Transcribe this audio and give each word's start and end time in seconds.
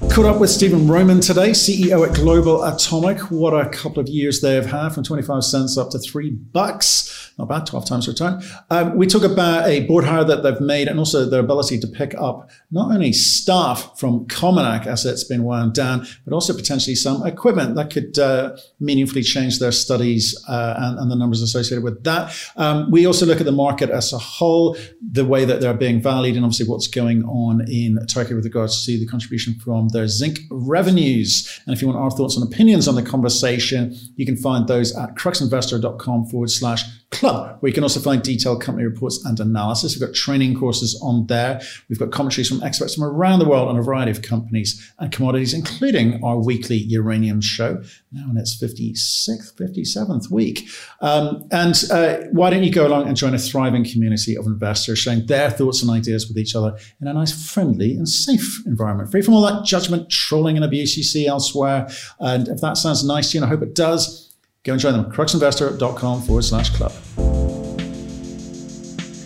Caught 0.00 0.26
up 0.26 0.40
with 0.40 0.50
Stephen 0.50 0.86
Roman 0.86 1.20
today, 1.20 1.50
CEO 1.50 2.06
at 2.06 2.14
Global 2.14 2.62
Atomic. 2.64 3.30
What 3.30 3.54
a 3.54 3.66
couple 3.70 3.98
of 3.98 4.08
years 4.08 4.42
they 4.42 4.54
have 4.54 4.66
had 4.66 4.90
from 4.90 5.04
25 5.04 5.42
cents 5.42 5.78
up 5.78 5.90
to 5.90 5.98
three 5.98 6.30
bucks 6.30 7.26
not 7.38 7.48
bad, 7.48 7.66
12 7.66 7.86
times 7.86 8.08
return. 8.08 8.42
Um, 8.70 8.96
we 8.96 9.06
talk 9.06 9.22
about 9.22 9.66
a 9.66 9.80
board 9.86 10.04
hire 10.04 10.24
that 10.24 10.42
they've 10.42 10.60
made 10.60 10.88
and 10.88 10.98
also 10.98 11.28
their 11.28 11.40
ability 11.40 11.78
to 11.80 11.86
pick 11.86 12.14
up 12.14 12.50
not 12.70 12.92
only 12.92 13.12
staff 13.12 13.98
from 13.98 14.26
Cominak 14.26 14.86
as 14.86 15.04
it's 15.04 15.24
been 15.24 15.44
wound 15.44 15.74
down, 15.74 16.06
but 16.24 16.32
also 16.32 16.54
potentially 16.54 16.94
some 16.94 17.26
equipment 17.26 17.76
that 17.76 17.90
could 17.90 18.18
uh, 18.18 18.56
meaningfully 18.80 19.22
change 19.22 19.58
their 19.58 19.72
studies 19.72 20.42
uh, 20.48 20.74
and, 20.78 20.98
and, 20.98 21.10
the 21.10 21.16
numbers 21.16 21.42
associated 21.42 21.84
with 21.84 22.02
that. 22.04 22.34
Um, 22.56 22.90
we 22.90 23.06
also 23.06 23.26
look 23.26 23.38
at 23.38 23.46
the 23.46 23.52
market 23.52 23.90
as 23.90 24.12
a 24.12 24.18
whole, 24.18 24.76
the 25.00 25.24
way 25.24 25.44
that 25.44 25.60
they're 25.60 25.74
being 25.74 26.00
valued, 26.00 26.36
and 26.36 26.44
obviously 26.44 26.66
what's 26.66 26.88
going 26.88 27.22
on 27.24 27.60
in 27.70 27.98
Turkey 28.06 28.34
with 28.34 28.44
regards 28.44 28.84
to 28.86 28.98
the 28.98 29.06
contribution 29.06 29.54
from 29.54 29.85
their 29.88 30.08
zinc 30.08 30.40
revenues. 30.50 31.60
And 31.66 31.74
if 31.74 31.82
you 31.82 31.88
want 31.88 31.98
our 31.98 32.10
thoughts 32.10 32.36
and 32.36 32.52
opinions 32.52 32.88
on 32.88 32.94
the 32.94 33.02
conversation, 33.02 33.96
you 34.16 34.26
can 34.26 34.36
find 34.36 34.66
those 34.68 34.96
at 34.96 35.14
cruxinvestor.com 35.14 36.26
forward 36.26 36.50
slash 36.50 36.84
Club, 37.12 37.56
where 37.60 37.68
you 37.68 37.72
can 37.72 37.84
also 37.84 38.00
find 38.00 38.20
detailed 38.20 38.60
company 38.60 38.84
reports 38.84 39.24
and 39.24 39.38
analysis. 39.38 39.94
We've 39.94 40.06
got 40.06 40.14
training 40.14 40.58
courses 40.58 41.00
on 41.00 41.26
there. 41.28 41.60
We've 41.88 42.00
got 42.00 42.10
commentaries 42.10 42.48
from 42.48 42.62
experts 42.64 42.96
from 42.96 43.04
around 43.04 43.38
the 43.38 43.48
world 43.48 43.68
on 43.68 43.76
a 43.76 43.82
variety 43.82 44.10
of 44.10 44.22
companies 44.22 44.92
and 44.98 45.12
commodities, 45.12 45.54
including 45.54 46.22
our 46.24 46.36
weekly 46.36 46.76
uranium 46.76 47.40
show, 47.40 47.80
now 48.10 48.28
in 48.28 48.36
its 48.36 48.60
56th, 48.60 49.54
57th 49.54 50.32
week. 50.32 50.68
Um, 51.00 51.46
and 51.52 51.80
uh, 51.92 52.18
why 52.32 52.50
don't 52.50 52.64
you 52.64 52.72
go 52.72 52.88
along 52.88 53.06
and 53.06 53.16
join 53.16 53.34
a 53.34 53.38
thriving 53.38 53.84
community 53.84 54.36
of 54.36 54.44
investors 54.44 54.98
sharing 54.98 55.26
their 55.26 55.48
thoughts 55.48 55.82
and 55.82 55.90
ideas 55.92 56.26
with 56.26 56.36
each 56.36 56.56
other 56.56 56.76
in 57.00 57.06
a 57.06 57.14
nice, 57.14 57.50
friendly, 57.50 57.92
and 57.94 58.08
safe 58.08 58.66
environment, 58.66 59.12
free 59.12 59.22
from 59.22 59.34
all 59.34 59.42
that 59.42 59.64
judgment, 59.78 60.10
trolling, 60.10 60.56
and 60.56 60.64
abuse 60.64 60.96
you 60.96 61.02
see 61.02 61.26
elsewhere. 61.26 61.88
And 62.20 62.48
if 62.48 62.60
that 62.60 62.76
sounds 62.76 63.04
nice 63.04 63.30
to 63.30 63.38
you, 63.38 63.44
and 63.44 63.50
I 63.50 63.54
hope 63.54 63.62
it 63.62 63.74
does, 63.74 64.26
Go 64.66 64.72
and 64.72 64.80
join 64.80 64.94
them, 64.94 65.12
cruxinvestor.com 65.12 66.22
forward 66.22 66.42
slash 66.42 66.70
club. 66.70 66.90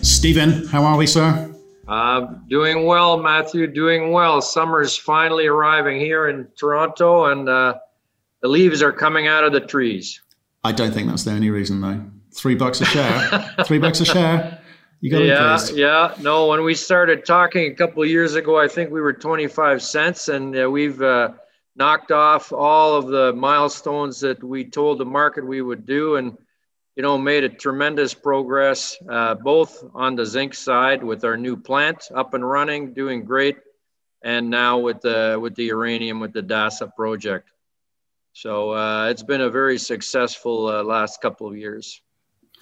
Stephen, 0.03 0.67
how 0.67 0.83
are 0.83 0.97
we, 0.97 1.07
sir? 1.07 1.51
Uh, 1.87 2.27
doing 2.47 2.85
well, 2.85 3.17
Matthew. 3.17 3.65
Doing 3.65 4.11
well. 4.11 4.39
Summer's 4.43 4.95
finally 4.95 5.47
arriving 5.47 5.99
here 5.99 6.27
in 6.27 6.47
Toronto, 6.55 7.25
and 7.25 7.49
uh, 7.49 7.73
the 8.43 8.49
leaves 8.49 8.83
are 8.83 8.91
coming 8.91 9.25
out 9.25 9.43
of 9.43 9.51
the 9.51 9.61
trees. 9.61 10.21
I 10.63 10.73
don't 10.73 10.93
think 10.93 11.09
that's 11.09 11.23
the 11.23 11.31
only 11.31 11.49
reason, 11.49 11.81
though. 11.81 12.05
Three 12.35 12.53
bucks 12.53 12.79
a 12.79 12.85
share. 12.85 13.55
Three 13.65 13.79
bucks 13.79 13.99
a 13.99 14.05
share. 14.05 14.60
You 15.01 15.09
got 15.09 15.23
yeah, 15.23 15.59
yeah. 15.73 16.15
No, 16.21 16.45
when 16.45 16.63
we 16.63 16.75
started 16.75 17.25
talking 17.25 17.71
a 17.71 17.75
couple 17.75 18.03
of 18.03 18.09
years 18.09 18.35
ago, 18.35 18.59
I 18.59 18.67
think 18.67 18.91
we 18.91 19.01
were 19.01 19.13
twenty-five 19.13 19.81
cents, 19.81 20.27
and 20.29 20.55
uh, 20.55 20.69
we've 20.69 21.01
uh, 21.01 21.31
knocked 21.75 22.11
off 22.11 22.53
all 22.53 22.95
of 22.95 23.07
the 23.07 23.33
milestones 23.33 24.19
that 24.19 24.43
we 24.43 24.63
told 24.63 24.99
the 24.99 25.05
market 25.05 25.45
we 25.45 25.61
would 25.61 25.87
do 25.87 26.17
and 26.17 26.37
you 26.95 27.01
know 27.01 27.17
made 27.17 27.43
a 27.43 27.49
tremendous 27.49 28.13
progress 28.13 28.97
uh, 29.09 29.33
both 29.33 29.83
on 29.95 30.15
the 30.15 30.25
zinc 30.25 30.53
side 30.53 31.03
with 31.03 31.23
our 31.23 31.37
new 31.37 31.57
plant 31.57 32.09
up 32.13 32.35
and 32.35 32.47
running 32.47 32.93
doing 32.93 33.23
great 33.23 33.57
and 34.21 34.49
now 34.49 34.77
with 34.77 35.01
the 35.01 35.39
with 35.41 35.55
the 35.55 35.63
uranium 35.63 36.19
with 36.19 36.33
the 36.33 36.43
dasa 36.43 36.93
project. 36.95 37.49
So 38.33 38.71
uh, 38.71 39.07
it's 39.09 39.23
been 39.23 39.41
a 39.41 39.49
very 39.49 39.79
successful 39.79 40.67
uh, 40.67 40.83
last 40.83 41.21
couple 41.21 41.47
of 41.47 41.57
years 41.57 42.01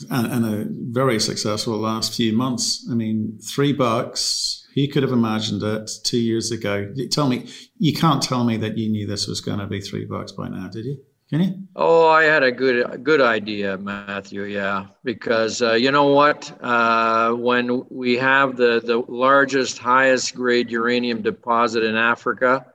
and, 0.09 0.27
and 0.31 0.45
a 0.45 0.65
very 0.91 1.19
successful 1.19 1.77
last 1.77 2.15
few 2.15 2.33
months 2.33 2.87
i 2.91 2.93
mean 2.93 3.37
three 3.41 3.73
bucks 3.73 4.59
who 4.75 4.87
could 4.87 5.03
have 5.03 5.11
imagined 5.11 5.63
it 5.63 5.89
two 6.03 6.19
years 6.19 6.51
ago? 6.51 6.93
Tell 7.11 7.27
me, 7.27 7.49
you 7.77 7.93
can't 7.93 8.21
tell 8.21 8.43
me 8.43 8.57
that 8.57 8.77
you 8.77 8.89
knew 8.89 9.07
this 9.07 9.27
was 9.27 9.41
going 9.41 9.59
to 9.59 9.67
be 9.67 9.81
three 9.81 10.05
bucks 10.05 10.31
by 10.31 10.49
now, 10.49 10.67
did 10.67 10.85
you? 10.85 10.99
Can 11.29 11.41
you? 11.41 11.53
Oh, 11.75 12.07
I 12.07 12.23
had 12.23 12.41
a 12.41 12.51
good 12.51 13.03
good 13.03 13.21
idea, 13.21 13.77
Matthew. 13.77 14.45
Yeah, 14.45 14.87
because 15.03 15.61
uh, 15.61 15.73
you 15.73 15.91
know 15.91 16.07
what? 16.07 16.51
Uh, 16.59 17.33
when 17.33 17.85
we 17.91 18.17
have 18.17 18.57
the 18.57 18.81
the 18.83 18.97
largest, 19.07 19.77
highest 19.77 20.33
grade 20.33 20.71
uranium 20.71 21.21
deposit 21.21 21.83
in 21.83 21.95
Africa, 21.95 22.65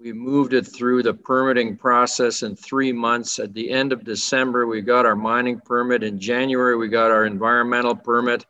we 0.00 0.12
moved 0.14 0.54
it 0.54 0.66
through 0.66 1.02
the 1.02 1.12
permitting 1.12 1.76
process 1.76 2.42
in 2.42 2.56
three 2.56 2.90
months. 2.90 3.38
At 3.38 3.52
the 3.52 3.70
end 3.70 3.92
of 3.92 4.02
December, 4.02 4.66
we 4.66 4.80
got 4.80 5.04
our 5.04 5.14
mining 5.14 5.60
permit. 5.60 6.02
In 6.02 6.18
January, 6.18 6.76
we 6.76 6.88
got 6.88 7.10
our 7.10 7.26
environmental 7.26 7.94
permit. 7.94 8.46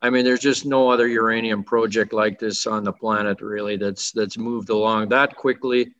I 0.00 0.08
mean, 0.08 0.24
there's 0.24 0.40
just 0.40 0.64
no 0.64 0.88
other 0.88 1.06
uranium 1.06 1.64
project 1.64 2.14
like 2.14 2.38
this 2.38 2.66
on 2.66 2.82
the 2.82 2.92
planet, 2.92 3.40
really, 3.42 3.76
that's 3.76 4.12
that's 4.12 4.38
moved 4.38 4.70
along 4.70 5.08
that 5.10 5.36
quickly 5.36 5.94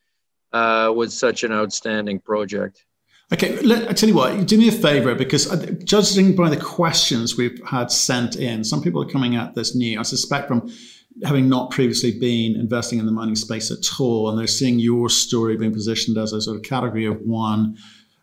uh, 0.52 0.92
with 0.94 1.12
such 1.12 1.44
an 1.44 1.52
outstanding 1.52 2.20
project. 2.20 2.84
Okay, 3.32 3.60
let, 3.62 3.90
I 3.90 3.92
tell 3.92 4.08
you 4.08 4.14
what, 4.14 4.46
do 4.46 4.56
me 4.56 4.68
a 4.68 4.72
favor 4.72 5.14
because 5.14 5.50
uh, 5.50 5.74
judging 5.82 6.36
by 6.36 6.48
the 6.48 6.56
questions 6.56 7.36
we've 7.36 7.60
had 7.66 7.90
sent 7.90 8.36
in, 8.36 8.62
some 8.62 8.80
people 8.80 9.02
are 9.02 9.10
coming 9.10 9.34
at 9.34 9.54
this 9.54 9.74
new. 9.74 9.98
I 9.98 10.02
suspect 10.02 10.46
from 10.46 10.70
having 11.24 11.48
not 11.48 11.70
previously 11.70 12.18
been 12.18 12.56
investing 12.56 12.98
in 12.98 13.06
the 13.06 13.12
mining 13.12 13.36
space 13.36 13.70
at 13.70 14.00
all, 14.00 14.28
and 14.28 14.38
they're 14.38 14.46
seeing 14.46 14.78
your 14.78 15.08
story 15.08 15.56
being 15.56 15.72
positioned 15.72 16.18
as 16.18 16.32
a 16.32 16.40
sort 16.40 16.56
of 16.56 16.62
category 16.62 17.06
of 17.06 17.20
one 17.22 17.76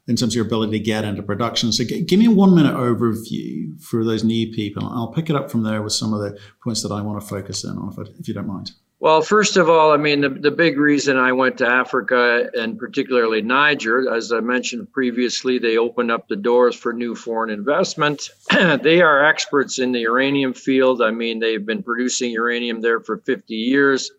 in 0.08 0.16
terms 0.16 0.34
of 0.34 0.36
your 0.36 0.46
ability 0.46 0.78
to 0.78 0.84
get 0.84 1.06
into 1.06 1.24
production. 1.24 1.72
So 1.72 1.84
g- 1.84 2.02
give 2.02 2.20
me 2.20 2.26
a 2.26 2.32
one 2.32 2.53
minute 2.53 2.76
overview 2.76 3.82
for 3.82 4.03
those 4.03 4.24
new 4.24 4.52
people. 4.52 4.86
I'll 4.86 5.14
pick 5.14 5.30
it 5.30 5.36
up 5.36 5.50
from 5.50 5.64
there 5.64 5.82
with 5.82 5.94
some 5.94 6.14
of 6.14 6.20
the 6.20 6.38
points 6.64 6.84
that 6.84 6.92
I 6.92 7.02
want 7.02 7.22
to 7.22 7.28
focus 7.28 7.64
in 7.64 7.72
on, 7.72 7.92
if, 7.92 8.00
I, 8.00 8.12
if 8.20 8.28
you 8.28 8.34
don't 8.34 8.48
mind. 8.48 8.72
Well, 9.03 9.22
first 9.22 9.58
of 9.58 9.69
all, 9.69 9.91
I 9.91 9.97
mean, 9.97 10.22
the, 10.22 10.30
the 10.30 10.50
big 10.50 10.78
reason 10.78 11.18
I 11.18 11.34
went 11.34 11.58
to 11.58 11.68
Africa 11.68 12.50
and 12.53 12.80
particularly 12.80 13.41
Niger, 13.41 14.09
as 14.09 14.31
I 14.31 14.40
mentioned 14.40 14.94
previously, 14.94 15.59
they 15.59 15.78
opened 15.78 16.09
up 16.09 16.30
the 16.30 16.38
doors 16.38 16.74
for 16.74 16.94
new 16.94 17.14
foreign 17.14 17.50
investment. 17.50 18.30
they 18.81 19.02
are 19.02 19.25
experts 19.25 19.80
in 19.80 19.91
the 19.91 20.00
uranium 20.00 20.53
field. 20.53 21.02
I 21.02 21.12
mean, 21.12 21.40
they've 21.40 21.66
been 21.66 21.84
producing 21.84 22.31
uranium 22.31 22.80
there 22.80 23.02
for 23.02 23.18
50 23.18 23.53
years. 23.53 24.09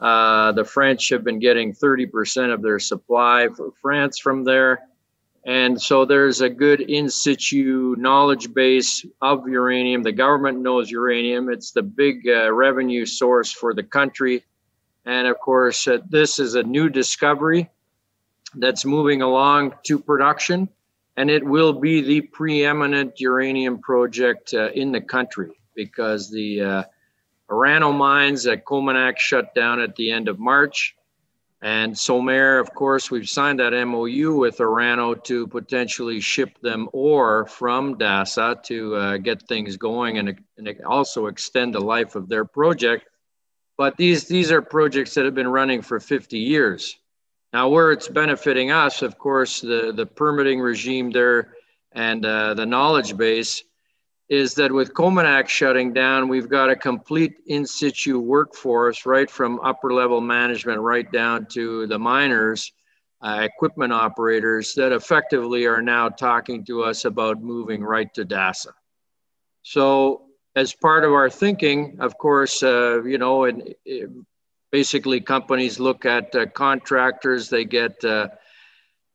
Uh, 0.00 0.52
the 0.52 0.64
French 0.64 1.10
have 1.10 1.22
been 1.22 1.38
getting 1.38 1.74
30% 1.74 2.54
of 2.54 2.62
their 2.62 2.78
supply 2.78 3.48
for 3.54 3.72
France 3.82 4.18
from 4.18 4.42
there. 4.42 4.88
And 5.48 5.80
so 5.80 6.04
there's 6.04 6.42
a 6.42 6.50
good 6.50 6.82
in 6.82 7.08
situ 7.08 7.96
knowledge 7.96 8.52
base 8.52 9.06
of 9.22 9.48
uranium. 9.48 10.02
The 10.02 10.12
government 10.12 10.60
knows 10.60 10.90
uranium, 10.90 11.48
it's 11.48 11.70
the 11.70 11.82
big 11.82 12.28
uh, 12.28 12.52
revenue 12.52 13.06
source 13.06 13.50
for 13.50 13.72
the 13.72 13.82
country. 13.82 14.44
And 15.06 15.26
of 15.26 15.38
course, 15.38 15.88
uh, 15.88 16.00
this 16.06 16.38
is 16.38 16.54
a 16.54 16.62
new 16.62 16.90
discovery 16.90 17.70
that's 18.56 18.84
moving 18.84 19.22
along 19.22 19.72
to 19.84 19.98
production, 19.98 20.68
and 21.16 21.30
it 21.30 21.42
will 21.42 21.72
be 21.72 22.02
the 22.02 22.20
preeminent 22.20 23.18
uranium 23.18 23.78
project 23.78 24.52
uh, 24.52 24.68
in 24.72 24.92
the 24.92 25.00
country 25.00 25.52
because 25.74 26.30
the 26.30 26.60
uh, 26.60 26.82
Orano 27.48 27.96
mines 27.96 28.46
at 28.46 28.66
Cominak 28.66 29.16
shut 29.16 29.54
down 29.54 29.80
at 29.80 29.96
the 29.96 30.10
end 30.10 30.28
of 30.28 30.38
March. 30.38 30.94
And 31.60 31.94
Somaire, 31.94 32.60
of 32.60 32.72
course, 32.72 33.10
we've 33.10 33.28
signed 33.28 33.58
that 33.58 33.72
MOU 33.72 34.36
with 34.36 34.58
Orano 34.58 35.22
to 35.24 35.48
potentially 35.48 36.20
ship 36.20 36.60
them 36.60 36.88
ore 36.92 37.46
from 37.46 37.96
Dasa 37.96 38.62
to 38.64 38.94
uh, 38.94 39.16
get 39.16 39.42
things 39.42 39.76
going 39.76 40.18
and, 40.18 40.38
and 40.56 40.84
also 40.84 41.26
extend 41.26 41.74
the 41.74 41.80
life 41.80 42.14
of 42.14 42.28
their 42.28 42.44
project. 42.44 43.06
But 43.76 43.96
these, 43.96 44.28
these 44.28 44.52
are 44.52 44.62
projects 44.62 45.14
that 45.14 45.24
have 45.24 45.34
been 45.34 45.48
running 45.48 45.82
for 45.82 45.98
50 45.98 46.38
years. 46.38 46.96
Now, 47.52 47.70
where 47.70 47.90
it's 47.90 48.08
benefiting 48.08 48.70
us, 48.70 49.02
of 49.02 49.18
course, 49.18 49.60
the, 49.60 49.92
the 49.94 50.06
permitting 50.06 50.60
regime 50.60 51.10
there 51.10 51.54
and 51.90 52.24
uh, 52.24 52.54
the 52.54 52.66
knowledge 52.66 53.16
base 53.16 53.64
is 54.28 54.54
that 54.54 54.70
with 54.70 54.92
Cominak 54.92 55.48
shutting 55.48 55.92
down, 55.92 56.28
we've 56.28 56.48
got 56.48 56.68
a 56.68 56.76
complete 56.76 57.36
in 57.46 57.66
situ 57.66 58.18
workforce, 58.18 59.06
right 59.06 59.30
from 59.30 59.58
upper 59.60 59.92
level 59.92 60.20
management 60.20 60.80
right 60.80 61.10
down 61.10 61.46
to 61.46 61.86
the 61.86 61.98
miners, 61.98 62.72
uh, 63.22 63.40
equipment 63.42 63.92
operators 63.92 64.74
that 64.74 64.92
effectively 64.92 65.66
are 65.66 65.80
now 65.80 66.08
talking 66.08 66.64
to 66.66 66.82
us 66.82 67.04
about 67.04 67.42
moving 67.42 67.82
right 67.82 68.12
to 68.14 68.24
DASA. 68.24 68.72
So, 69.62 70.26
as 70.54 70.74
part 70.74 71.04
of 71.04 71.12
our 71.12 71.30
thinking, 71.30 71.96
of 72.00 72.18
course, 72.18 72.62
uh, 72.62 73.02
you 73.04 73.18
know, 73.18 73.44
and 73.44 73.74
basically 74.70 75.20
companies 75.20 75.80
look 75.80 76.04
at 76.04 76.34
uh, 76.34 76.46
contractors, 76.46 77.48
they 77.48 77.64
get 77.64 78.02
uh, 78.04 78.28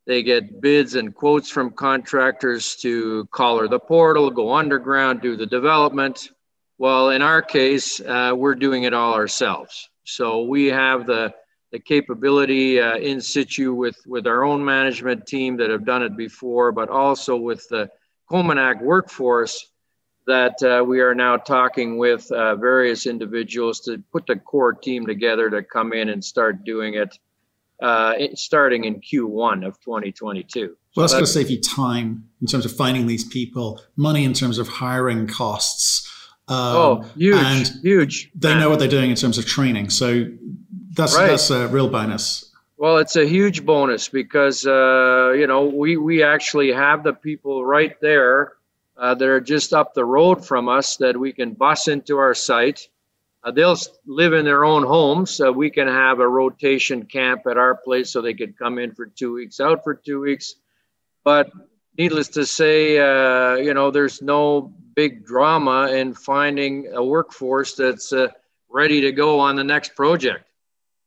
they 0.05 0.23
get 0.23 0.61
bids 0.61 0.95
and 0.95 1.15
quotes 1.15 1.49
from 1.49 1.71
contractors 1.71 2.75
to 2.77 3.25
collar 3.31 3.67
the 3.67 3.79
portal, 3.79 4.29
go 4.29 4.53
underground, 4.53 5.21
do 5.21 5.37
the 5.37 5.45
development. 5.45 6.29
Well, 6.77 7.11
in 7.11 7.21
our 7.21 7.41
case, 7.41 8.01
uh, 8.01 8.33
we're 8.35 8.55
doing 8.55 8.83
it 8.83 8.93
all 8.93 9.13
ourselves. 9.13 9.89
So 10.03 10.43
we 10.43 10.65
have 10.67 11.05
the, 11.05 11.33
the 11.71 11.79
capability 11.79 12.81
uh, 12.81 12.97
in 12.97 13.21
situ 13.21 13.73
with, 13.73 13.97
with 14.05 14.27
our 14.27 14.43
own 14.43 14.63
management 14.65 15.25
team 15.25 15.55
that 15.57 15.69
have 15.69 15.85
done 15.85 16.03
it 16.03 16.17
before, 16.17 16.71
but 16.71 16.89
also 16.89 17.37
with 17.37 17.67
the 17.69 17.89
COMINAK 18.29 18.81
workforce 18.81 19.69
that 20.25 20.61
uh, 20.63 20.83
we 20.83 21.01
are 21.01 21.15
now 21.15 21.37
talking 21.37 21.97
with 21.97 22.29
uh, 22.31 22.55
various 22.55 23.05
individuals 23.05 23.79
to 23.81 24.01
put 24.11 24.25
the 24.25 24.35
core 24.35 24.73
team 24.73 25.05
together 25.05 25.49
to 25.49 25.63
come 25.63 25.93
in 25.93 26.09
and 26.09 26.23
start 26.23 26.63
doing 26.63 26.93
it 26.93 27.17
uh, 27.83 28.13
starting 28.33 28.85
in 28.85 29.01
Q1 29.01 29.67
of 29.67 29.79
2022. 29.81 30.77
Well, 30.95 31.03
that's 31.03 31.11
going 31.11 31.25
to 31.25 31.29
save 31.29 31.49
you 31.49 31.59
time 31.59 32.29
in 32.41 32.47
terms 32.47 32.65
of 32.65 32.75
finding 32.75 33.07
these 33.07 33.25
people, 33.25 33.81
money 33.97 34.23
in 34.23 34.33
terms 34.33 34.57
of 34.57 34.69
hiring 34.69 35.27
costs. 35.27 36.09
Um, 36.47 36.57
oh, 36.57 37.05
huge, 37.15 37.35
and 37.35 37.67
huge. 37.81 38.31
They 38.35 38.55
know 38.55 38.69
what 38.69 38.79
they're 38.79 38.87
doing 38.87 39.09
in 39.09 39.15
terms 39.17 39.37
of 39.37 39.45
training. 39.45 39.89
So 39.89 40.27
that's 40.93 41.15
right. 41.15 41.27
that's 41.27 41.49
a 41.49 41.67
real 41.67 41.89
bonus. 41.89 42.49
Well, 42.77 42.97
it's 42.97 43.15
a 43.15 43.25
huge 43.25 43.65
bonus 43.65 44.07
because 44.07 44.65
uh, 44.65 45.31
you 45.31 45.47
know 45.47 45.65
we 45.65 45.97
we 45.97 46.23
actually 46.23 46.71
have 46.71 47.03
the 47.03 47.13
people 47.13 47.65
right 47.65 47.99
there 48.01 48.53
uh, 48.97 49.15
that 49.15 49.27
are 49.27 49.41
just 49.41 49.73
up 49.73 49.93
the 49.93 50.05
road 50.05 50.45
from 50.45 50.69
us 50.69 50.97
that 50.97 51.17
we 51.17 51.33
can 51.33 51.53
bus 51.53 51.87
into 51.87 52.17
our 52.17 52.33
site. 52.33 52.87
Uh, 53.43 53.51
they'll 53.51 53.77
live 54.05 54.33
in 54.33 54.45
their 54.45 54.63
own 54.63 54.83
homes, 54.83 55.31
so 55.31 55.51
we 55.51 55.69
can 55.69 55.87
have 55.87 56.19
a 56.19 56.27
rotation 56.27 57.05
camp 57.05 57.41
at 57.49 57.57
our 57.57 57.75
place, 57.75 58.09
so 58.09 58.21
they 58.21 58.33
could 58.33 58.57
come 58.57 58.79
in 58.79 58.93
for 58.93 59.05
two 59.05 59.33
weeks, 59.33 59.59
out 59.59 59.83
for 59.83 59.93
two 59.93 60.21
weeks. 60.21 60.55
But 61.25 61.51
needless 61.97 62.29
to 62.29 62.45
say, 62.45 62.97
uh, 62.99 63.55
you 63.55 63.73
know, 63.73 63.91
there's 63.91 64.21
no 64.21 64.73
big 64.95 65.25
drama 65.25 65.89
in 65.91 66.13
finding 66.13 66.93
a 66.93 67.03
workforce 67.03 67.75
that's 67.75 68.13
uh, 68.13 68.29
ready 68.69 69.01
to 69.01 69.11
go 69.11 69.39
on 69.39 69.55
the 69.55 69.63
next 69.63 69.95
project. 69.95 70.45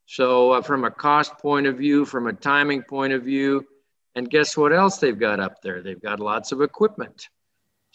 So, 0.06 0.53
uh, 0.53 0.62
from 0.62 0.85
a 0.85 0.91
cost 0.91 1.38
point 1.38 1.67
of 1.67 1.79
view, 1.79 2.05
from 2.05 2.27
a 2.27 2.33
timing 2.33 2.83
point 2.83 3.12
of 3.12 3.23
view, 3.23 3.67
and 4.15 4.31
guess 4.31 4.56
what 4.56 4.73
else 4.73 4.99
they've 4.99 5.19
got 5.19 5.41
up 5.41 5.62
there? 5.62 5.83
They've 5.83 6.00
got 6.00 6.21
lots 6.21 6.53
of 6.53 6.62
equipment. 6.62 7.29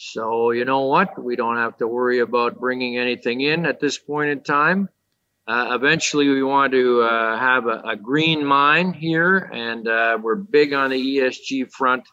So, 0.04 0.50
you 0.50 0.66
know 0.66 0.88
what? 0.88 1.24
We 1.24 1.36
don't 1.36 1.58
have 1.58 1.78
to 1.78 1.88
worry 1.88 2.22
about 2.22 2.60
bringing 2.60 2.98
anything 2.98 3.42
in 3.42 3.68
at 3.68 3.80
this 3.80 4.00
point 4.00 4.32
in 4.32 4.42
time. 4.42 4.90
Uh, 5.48 5.78
eventually, 5.80 6.28
we 6.28 6.42
want 6.42 6.74
to 6.74 7.04
uh, 7.04 7.38
have 7.38 7.68
a, 7.68 7.84
a, 7.86 7.96
green 7.98 8.44
mine 8.44 8.94
here, 8.94 9.38
and 9.38 9.88
uh, 9.88 10.18
we're 10.20 10.38
big 10.38 10.74
on 10.74 10.90
the 10.90 11.18
ESG 11.18 11.72
front. 11.72 12.04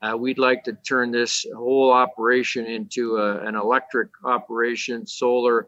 Uh, 0.00 0.16
we'd 0.16 0.38
like 0.38 0.64
to 0.64 0.72
turn 0.72 1.10
this 1.10 1.44
whole 1.54 1.92
operation 1.92 2.64
into 2.64 3.18
a, 3.18 3.46
an 3.46 3.54
electric 3.54 4.08
operation, 4.24 5.06
solar 5.06 5.66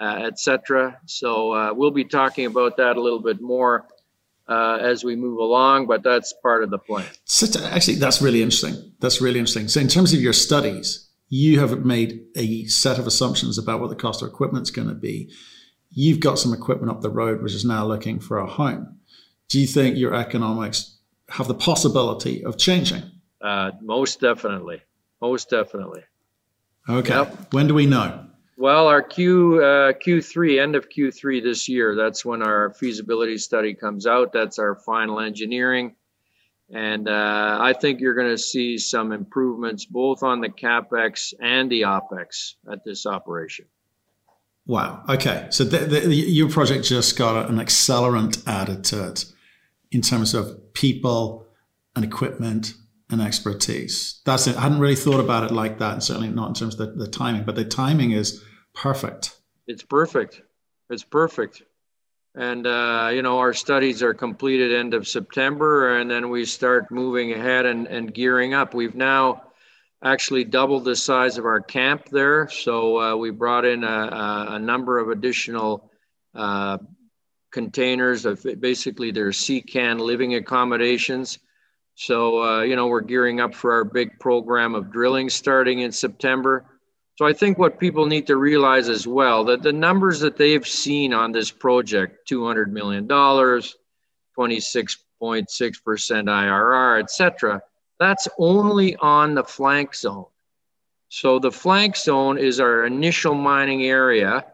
uh, 0.00 0.28
etc. 0.28 0.96
So 1.06 1.52
uh, 1.52 1.74
we'll 1.74 1.90
be 1.90 2.04
talking 2.04 2.46
about 2.46 2.76
that 2.76 2.96
a 2.96 3.00
little 3.00 3.20
bit 3.20 3.40
more 3.40 3.88
uh, 4.50 4.78
as 4.80 5.04
we 5.04 5.14
move 5.14 5.38
along, 5.38 5.86
but 5.86 6.02
that's 6.02 6.34
part 6.42 6.64
of 6.64 6.70
the 6.70 6.78
plan. 6.78 7.06
So 7.24 7.46
actually, 7.64 7.94
that's 7.94 8.20
really 8.20 8.42
interesting. 8.42 8.92
That's 9.00 9.20
really 9.20 9.38
interesting. 9.38 9.68
So 9.68 9.80
in 9.80 9.88
terms 9.88 10.12
of 10.12 10.20
your 10.20 10.32
studies, 10.32 11.08
you 11.28 11.60
have 11.60 11.84
made 11.84 12.24
a 12.36 12.64
set 12.64 12.98
of 12.98 13.06
assumptions 13.06 13.56
about 13.56 13.80
what 13.80 13.88
the 13.88 13.96
cost 13.96 14.22
of 14.22 14.28
equipment 14.28 14.64
is 14.64 14.72
going 14.72 14.88
to 14.88 14.94
be. 14.94 15.32
You've 15.90 16.20
got 16.20 16.38
some 16.38 16.52
equipment 16.52 16.90
up 16.90 17.00
the 17.00 17.10
road 17.10 17.42
which 17.42 17.54
is 17.54 17.64
now 17.64 17.86
looking 17.86 18.18
for 18.18 18.38
a 18.38 18.46
home. 18.46 18.98
Do 19.48 19.60
you 19.60 19.66
think 19.66 19.96
your 19.96 20.14
economics 20.14 20.98
have 21.28 21.46
the 21.46 21.54
possibility 21.54 22.44
of 22.44 22.58
changing? 22.58 23.02
Uh, 23.40 23.70
most 23.80 24.20
definitely. 24.20 24.82
Most 25.22 25.48
definitely. 25.48 26.02
Okay. 26.88 27.14
Yep. 27.14 27.52
When 27.52 27.68
do 27.68 27.74
we 27.74 27.86
know? 27.86 28.26
Well, 28.60 28.88
our 28.88 29.00
Q 29.00 29.62
uh, 29.62 29.92
Q3 29.94 30.60
end 30.60 30.76
of 30.76 30.90
Q3 30.90 31.42
this 31.42 31.66
year. 31.66 31.94
That's 31.94 32.26
when 32.26 32.42
our 32.42 32.74
feasibility 32.74 33.38
study 33.38 33.72
comes 33.72 34.06
out. 34.06 34.34
That's 34.34 34.58
our 34.58 34.74
final 34.74 35.18
engineering, 35.18 35.96
and 36.68 37.08
uh, 37.08 37.56
I 37.58 37.72
think 37.72 38.00
you're 38.00 38.14
going 38.14 38.28
to 38.28 38.36
see 38.36 38.76
some 38.76 39.12
improvements 39.12 39.86
both 39.86 40.22
on 40.22 40.42
the 40.42 40.50
capex 40.50 41.32
and 41.40 41.72
the 41.72 41.82
opex 41.86 42.56
at 42.70 42.84
this 42.84 43.06
operation. 43.06 43.64
Wow. 44.66 45.04
Okay. 45.08 45.46
So 45.48 45.64
the, 45.64 45.78
the, 45.78 46.14
your 46.14 46.50
project 46.50 46.84
just 46.84 47.16
got 47.16 47.48
an 47.48 47.56
accelerant 47.56 48.46
added 48.46 48.84
to 48.84 49.08
it 49.08 49.24
in 49.90 50.02
terms 50.02 50.34
of 50.34 50.74
people 50.74 51.46
and 51.96 52.04
equipment 52.04 52.74
and 53.08 53.22
expertise. 53.22 54.20
That's 54.26 54.46
it. 54.46 54.56
I 54.58 54.60
hadn't 54.60 54.80
really 54.80 54.96
thought 54.96 55.18
about 55.18 55.44
it 55.44 55.50
like 55.50 55.78
that, 55.78 55.94
and 55.94 56.02
certainly 56.02 56.28
not 56.28 56.48
in 56.48 56.54
terms 56.54 56.78
of 56.78 56.94
the, 56.94 57.06
the 57.06 57.10
timing. 57.10 57.44
But 57.44 57.54
the 57.54 57.64
timing 57.64 58.10
is 58.10 58.44
perfect. 58.74 59.40
It's 59.66 59.82
perfect. 59.82 60.42
It's 60.88 61.04
perfect. 61.04 61.62
And, 62.34 62.66
uh, 62.66 63.10
you 63.12 63.22
know, 63.22 63.38
our 63.38 63.52
studies 63.52 64.02
are 64.02 64.14
completed 64.14 64.72
end 64.72 64.94
of 64.94 65.08
September, 65.08 65.98
and 65.98 66.10
then 66.10 66.30
we 66.30 66.44
start 66.44 66.90
moving 66.90 67.32
ahead 67.32 67.66
and, 67.66 67.86
and 67.88 68.14
gearing 68.14 68.54
up. 68.54 68.72
We've 68.72 68.94
now 68.94 69.42
actually 70.02 70.44
doubled 70.44 70.84
the 70.84 70.96
size 70.96 71.38
of 71.38 71.44
our 71.44 71.60
camp 71.60 72.08
there. 72.08 72.48
So 72.48 73.00
uh, 73.00 73.16
we 73.16 73.30
brought 73.30 73.64
in 73.64 73.84
a, 73.84 74.46
a, 74.50 74.58
number 74.58 74.98
of 74.98 75.10
additional 75.10 75.90
uh, 76.34 76.78
containers 77.50 78.24
of 78.24 78.44
basically 78.60 79.10
their 79.10 79.30
CCAN 79.30 80.00
living 80.00 80.36
accommodations. 80.36 81.38
So, 81.96 82.42
uh, 82.42 82.60
you 82.62 82.76
know, 82.76 82.86
we're 82.86 83.02
gearing 83.02 83.40
up 83.40 83.54
for 83.54 83.72
our 83.72 83.84
big 83.84 84.18
program 84.18 84.74
of 84.74 84.90
drilling 84.90 85.28
starting 85.28 85.80
in 85.80 85.92
September. 85.92 86.64
So 87.20 87.26
I 87.26 87.34
think 87.34 87.58
what 87.58 87.78
people 87.78 88.06
need 88.06 88.26
to 88.28 88.36
realize 88.36 88.88
as 88.88 89.06
well 89.06 89.44
that 89.44 89.62
the 89.62 89.74
numbers 89.74 90.20
that 90.20 90.38
they've 90.38 90.66
seen 90.66 91.12
on 91.12 91.32
this 91.32 91.50
project, 91.50 92.26
$200 92.26 92.68
million, 92.68 93.06
26.6% 93.06 93.68
IRR, 95.36 97.02
etc., 97.02 97.60
that's 97.98 98.26
only 98.38 98.96
on 98.96 99.34
the 99.34 99.44
flank 99.44 99.94
zone. 99.94 100.24
So 101.10 101.38
the 101.38 101.52
flank 101.52 101.94
zone 101.98 102.38
is 102.38 102.58
our 102.58 102.86
initial 102.86 103.34
mining 103.34 103.82
area. 103.82 104.46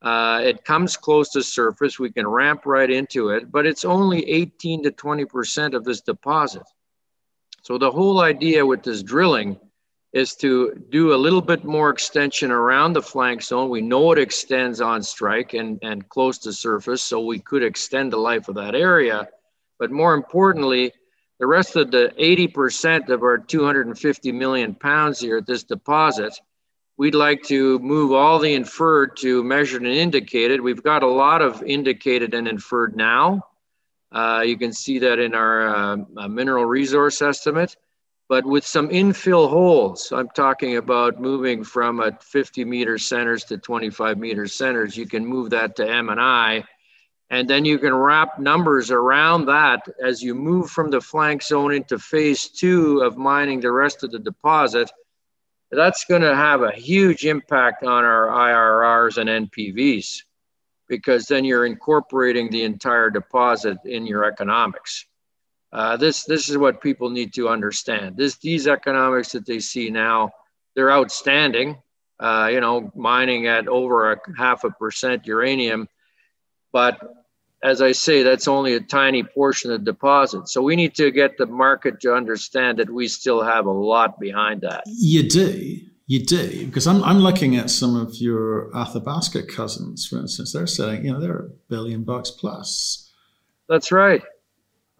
Uh, 0.00 0.40
it 0.42 0.64
comes 0.64 0.96
close 0.96 1.28
to 1.32 1.42
surface. 1.42 1.98
We 1.98 2.10
can 2.10 2.26
ramp 2.26 2.64
right 2.64 2.90
into 2.90 3.28
it, 3.28 3.52
but 3.52 3.66
it's 3.66 3.84
only 3.84 4.26
18 4.30 4.84
to 4.84 4.92
20% 4.92 5.74
of 5.74 5.84
this 5.84 6.00
deposit. 6.00 6.62
So 7.60 7.76
the 7.76 7.90
whole 7.90 8.22
idea 8.22 8.64
with 8.64 8.82
this 8.82 9.02
drilling 9.02 9.60
is 10.12 10.34
to 10.36 10.74
do 10.90 11.14
a 11.14 11.16
little 11.16 11.40
bit 11.40 11.64
more 11.64 11.88
extension 11.88 12.50
around 12.50 12.92
the 12.92 13.02
flank 13.02 13.42
zone. 13.42 13.70
We 13.70 13.80
know 13.80 14.12
it 14.12 14.18
extends 14.18 14.80
on 14.80 15.02
strike 15.02 15.54
and, 15.54 15.78
and 15.82 16.06
close 16.08 16.38
to 16.40 16.52
surface, 16.52 17.02
so 17.02 17.24
we 17.24 17.38
could 17.38 17.62
extend 17.62 18.12
the 18.12 18.18
life 18.18 18.48
of 18.48 18.56
that 18.56 18.74
area. 18.74 19.28
But 19.78 19.90
more 19.90 20.14
importantly, 20.14 20.92
the 21.40 21.46
rest 21.46 21.76
of 21.76 21.90
the 21.90 22.12
80% 22.18 23.08
of 23.08 23.22
our 23.22 23.38
250 23.38 24.32
million 24.32 24.74
pounds 24.74 25.18
here 25.18 25.38
at 25.38 25.46
this 25.46 25.64
deposit, 25.64 26.38
we'd 26.98 27.14
like 27.14 27.42
to 27.44 27.78
move 27.78 28.12
all 28.12 28.38
the 28.38 28.52
inferred 28.52 29.16
to 29.18 29.42
measured 29.42 29.82
and 29.82 29.92
indicated. 29.92 30.60
We've 30.60 30.82
got 30.82 31.02
a 31.02 31.08
lot 31.08 31.40
of 31.40 31.62
indicated 31.62 32.34
and 32.34 32.46
inferred 32.46 32.94
now. 32.94 33.46
Uh, 34.12 34.42
you 34.44 34.58
can 34.58 34.74
see 34.74 34.98
that 34.98 35.18
in 35.18 35.34
our 35.34 35.74
uh, 35.74 36.28
mineral 36.28 36.66
resource 36.66 37.22
estimate 37.22 37.76
but 38.32 38.46
with 38.46 38.66
some 38.66 38.88
infill 38.88 39.50
holes. 39.50 40.10
I'm 40.10 40.30
talking 40.30 40.78
about 40.78 41.20
moving 41.20 41.62
from 41.62 42.00
a 42.00 42.16
50 42.18 42.64
meter 42.64 42.96
centers 42.96 43.44
to 43.44 43.58
25 43.58 44.16
meter 44.16 44.46
centers. 44.46 44.96
You 44.96 45.04
can 45.06 45.26
move 45.26 45.50
that 45.50 45.76
to 45.76 45.86
M 45.86 46.08
and 46.08 46.18
I, 46.18 46.64
and 47.28 47.46
then 47.46 47.66
you 47.66 47.78
can 47.78 47.94
wrap 47.94 48.38
numbers 48.38 48.90
around 48.90 49.44
that 49.48 49.86
as 50.02 50.22
you 50.22 50.34
move 50.34 50.70
from 50.70 50.90
the 50.90 51.02
flank 51.02 51.42
zone 51.42 51.74
into 51.74 51.98
phase 51.98 52.48
two 52.48 53.02
of 53.02 53.18
mining 53.18 53.60
the 53.60 53.70
rest 53.70 54.02
of 54.02 54.12
the 54.12 54.18
deposit. 54.18 54.90
That's 55.70 56.06
going 56.06 56.22
to 56.22 56.34
have 56.34 56.62
a 56.62 56.72
huge 56.72 57.26
impact 57.26 57.84
on 57.84 58.02
our 58.02 58.28
IRRs 58.28 59.18
and 59.18 59.50
NPVs 59.50 60.22
because 60.88 61.26
then 61.26 61.44
you're 61.44 61.66
incorporating 61.66 62.48
the 62.48 62.64
entire 62.64 63.10
deposit 63.10 63.76
in 63.84 64.06
your 64.06 64.24
economics. 64.24 65.04
Uh, 65.72 65.96
this 65.96 66.24
this 66.24 66.50
is 66.50 66.58
what 66.58 66.82
people 66.82 67.08
need 67.08 67.32
to 67.32 67.48
understand. 67.48 68.16
This 68.16 68.36
these 68.36 68.66
economics 68.66 69.32
that 69.32 69.46
they 69.46 69.58
see 69.58 69.90
now, 69.90 70.32
they're 70.74 70.92
outstanding. 70.92 71.78
Uh, 72.20 72.48
you 72.52 72.60
know, 72.60 72.92
mining 72.94 73.48
at 73.48 73.66
over 73.66 74.12
a 74.12 74.16
half 74.36 74.62
a 74.62 74.70
percent 74.70 75.26
uranium, 75.26 75.88
but 76.72 77.00
as 77.64 77.82
I 77.82 77.92
say, 77.92 78.22
that's 78.22 78.46
only 78.46 78.74
a 78.74 78.80
tiny 78.80 79.24
portion 79.24 79.72
of 79.72 79.80
the 79.80 79.92
deposit. 79.92 80.48
So 80.48 80.62
we 80.62 80.76
need 80.76 80.94
to 80.96 81.10
get 81.10 81.36
the 81.36 81.46
market 81.46 82.00
to 82.02 82.14
understand 82.14 82.78
that 82.78 82.90
we 82.90 83.08
still 83.08 83.42
have 83.42 83.66
a 83.66 83.72
lot 83.72 84.20
behind 84.20 84.60
that. 84.60 84.84
You 84.86 85.28
do. 85.28 85.80
You 86.06 86.24
do. 86.24 86.66
Because 86.66 86.86
I'm, 86.86 87.02
I'm 87.02 87.18
looking 87.18 87.56
at 87.56 87.70
some 87.70 87.96
of 87.96 88.16
your 88.16 88.70
Athabasca 88.76 89.44
cousins, 89.44 90.06
for 90.06 90.18
instance. 90.18 90.52
They're 90.52 90.66
saying, 90.68 91.04
you 91.04 91.12
know, 91.12 91.20
they're 91.20 91.38
a 91.38 91.48
billion 91.68 92.04
bucks 92.04 92.30
plus. 92.30 93.10
That's 93.68 93.90
right 93.90 94.22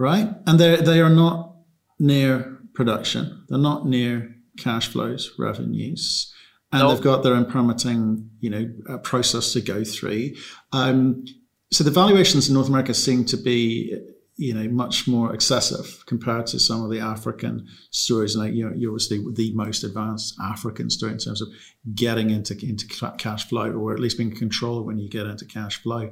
right? 0.03 0.29
And 0.47 0.59
they 0.59 0.77
they 0.77 1.01
are 1.01 1.09
not 1.09 1.55
near 1.99 2.59
production. 2.75 3.45
They're 3.49 3.59
not 3.59 3.87
near 3.87 4.35
cash 4.59 4.89
flows, 4.89 5.33
revenues, 5.39 6.35
and 6.73 6.83
nope. 6.83 6.93
they've 6.93 7.05
got 7.05 7.23
their 7.23 7.35
own 7.35 7.47
permitting, 7.47 8.29
you 8.41 8.51
know, 8.51 8.71
uh, 8.89 8.99
process 8.99 9.53
to 9.53 9.61
go 9.61 9.85
through. 9.85 10.31
Um, 10.73 11.25
so 11.71 11.85
the 11.85 11.91
valuations 11.91 12.49
in 12.49 12.55
North 12.55 12.69
America 12.69 12.93
seem 12.93 13.25
to 13.27 13.37
be 13.37 13.97
you 14.37 14.55
know 14.55 14.69
much 14.69 15.07
more 15.07 15.33
excessive 15.33 16.03
compared 16.07 16.47
to 16.49 16.59
some 16.59 16.83
of 16.83 16.91
the 16.91 16.99
African 16.99 17.69
stories. 17.91 18.35
And 18.35 18.57
you 18.57 18.69
know, 18.69 18.75
you're 18.77 18.91
obviously 18.91 19.25
the 19.33 19.53
most 19.55 19.85
advanced 19.85 20.35
African 20.43 20.91
story 20.91 21.13
in 21.13 21.19
terms 21.19 21.41
of 21.41 21.49
getting 21.95 22.31
into 22.31 22.55
into 22.67 22.89
cash 23.19 23.49
flow, 23.49 23.71
or 23.71 23.93
at 23.93 24.01
least 24.01 24.19
being 24.19 24.33
in 24.33 24.37
control 24.37 24.83
when 24.83 24.99
you 24.99 25.09
get 25.09 25.27
into 25.27 25.45
cash 25.45 25.81
flow. 25.81 26.11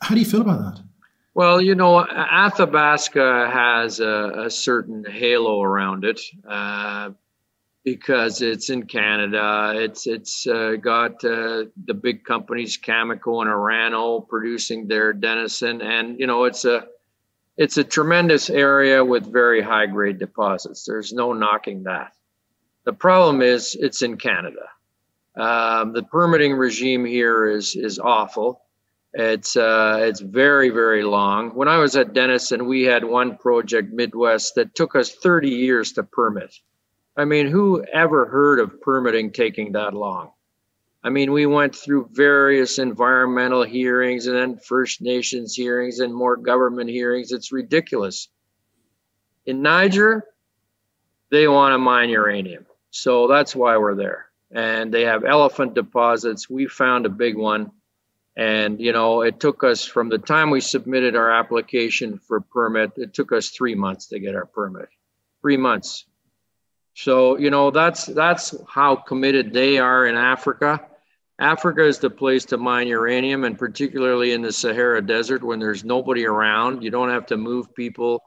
How 0.00 0.14
do 0.14 0.20
you 0.20 0.26
feel 0.26 0.40
about 0.40 0.60
that? 0.60 0.84
Well, 1.36 1.60
you 1.60 1.74
know, 1.74 1.98
Athabasca 1.98 3.50
has 3.52 4.00
a, 4.00 4.44
a 4.46 4.50
certain 4.50 5.04
halo 5.04 5.60
around 5.60 6.06
it. 6.06 6.18
Uh, 6.48 7.10
because 7.84 8.40
it's 8.40 8.70
in 8.70 8.86
Canada. 8.86 9.74
It's 9.76 10.06
it's 10.06 10.46
uh, 10.46 10.76
got 10.80 11.22
uh, 11.26 11.66
the 11.84 11.92
big 11.92 12.24
companies 12.24 12.78
Cameco 12.78 13.42
and 13.42 13.50
Orano 13.50 14.26
producing 14.26 14.88
there 14.88 15.12
Denison, 15.12 15.82
and 15.82 16.18
you 16.18 16.26
know 16.26 16.44
it's 16.44 16.64
a 16.64 16.86
it's 17.58 17.76
a 17.76 17.84
tremendous 17.84 18.48
area 18.48 19.04
with 19.04 19.30
very 19.30 19.60
high 19.60 19.86
grade 19.86 20.18
deposits. 20.18 20.84
There's 20.86 21.12
no 21.12 21.34
knocking 21.34 21.82
that. 21.82 22.12
The 22.84 22.94
problem 22.94 23.42
is 23.42 23.76
it's 23.78 24.00
in 24.00 24.16
Canada. 24.16 24.70
Um, 25.36 25.92
the 25.92 26.02
permitting 26.02 26.54
regime 26.54 27.04
here 27.04 27.46
is 27.46 27.76
is 27.76 27.98
awful. 27.98 28.62
It's 29.18 29.56
uh, 29.56 30.00
it's 30.02 30.20
very 30.20 30.68
very 30.68 31.02
long. 31.02 31.48
When 31.50 31.68
I 31.68 31.78
was 31.78 31.96
at 31.96 32.12
Denison, 32.12 32.66
we 32.66 32.82
had 32.82 33.02
one 33.02 33.38
project 33.38 33.90
Midwest 33.90 34.56
that 34.56 34.74
took 34.74 34.94
us 34.94 35.10
30 35.10 35.48
years 35.48 35.92
to 35.92 36.02
permit. 36.02 36.54
I 37.16 37.24
mean, 37.24 37.46
who 37.46 37.82
ever 37.82 38.26
heard 38.26 38.60
of 38.60 38.78
permitting 38.82 39.32
taking 39.32 39.72
that 39.72 39.94
long? 39.94 40.32
I 41.02 41.08
mean, 41.08 41.32
we 41.32 41.46
went 41.46 41.74
through 41.74 42.10
various 42.12 42.78
environmental 42.78 43.62
hearings 43.62 44.26
and 44.26 44.36
then 44.36 44.58
First 44.58 45.00
Nations 45.00 45.54
hearings 45.54 46.00
and 46.00 46.14
more 46.14 46.36
government 46.36 46.90
hearings. 46.90 47.32
It's 47.32 47.52
ridiculous. 47.52 48.28
In 49.46 49.62
Niger, 49.62 50.26
they 51.30 51.48
want 51.48 51.72
to 51.72 51.78
mine 51.78 52.10
uranium. 52.10 52.66
So 52.90 53.28
that's 53.28 53.56
why 53.56 53.78
we're 53.78 53.94
there. 53.94 54.26
And 54.50 54.92
they 54.92 55.06
have 55.06 55.24
elephant 55.24 55.72
deposits. 55.72 56.50
We 56.50 56.66
found 56.66 57.06
a 57.06 57.10
big 57.10 57.34
one. 57.38 57.70
And, 58.36 58.78
you 58.80 58.92
know, 58.92 59.22
it 59.22 59.40
took 59.40 59.64
us 59.64 59.84
from 59.84 60.10
the 60.10 60.18
time 60.18 60.50
we 60.50 60.60
submitted 60.60 61.16
our 61.16 61.30
application 61.30 62.18
for 62.18 62.40
permit, 62.40 62.92
it 62.96 63.14
took 63.14 63.32
us 63.32 63.48
three 63.48 63.74
months 63.74 64.08
to 64.08 64.18
get 64.18 64.34
our 64.34 64.44
permit. 64.44 64.88
Three 65.40 65.56
months. 65.56 66.04
So, 66.94 67.38
you 67.38 67.50
know, 67.50 67.70
that's 67.70 68.06
that's 68.06 68.54
how 68.68 68.96
committed 68.96 69.52
they 69.52 69.78
are 69.78 70.06
in 70.06 70.16
Africa. 70.16 70.80
Africa 71.38 71.84
is 71.84 71.98
the 71.98 72.08
place 72.08 72.46
to 72.46 72.56
mine 72.56 72.88
uranium, 72.88 73.44
and 73.44 73.58
particularly 73.58 74.32
in 74.32 74.40
the 74.40 74.52
Sahara 74.52 75.02
Desert 75.02 75.42
when 75.42 75.58
there's 75.58 75.84
nobody 75.84 76.26
around. 76.26 76.82
You 76.82 76.90
don't 76.90 77.10
have 77.10 77.26
to 77.26 77.36
move 77.36 77.74
people. 77.74 78.22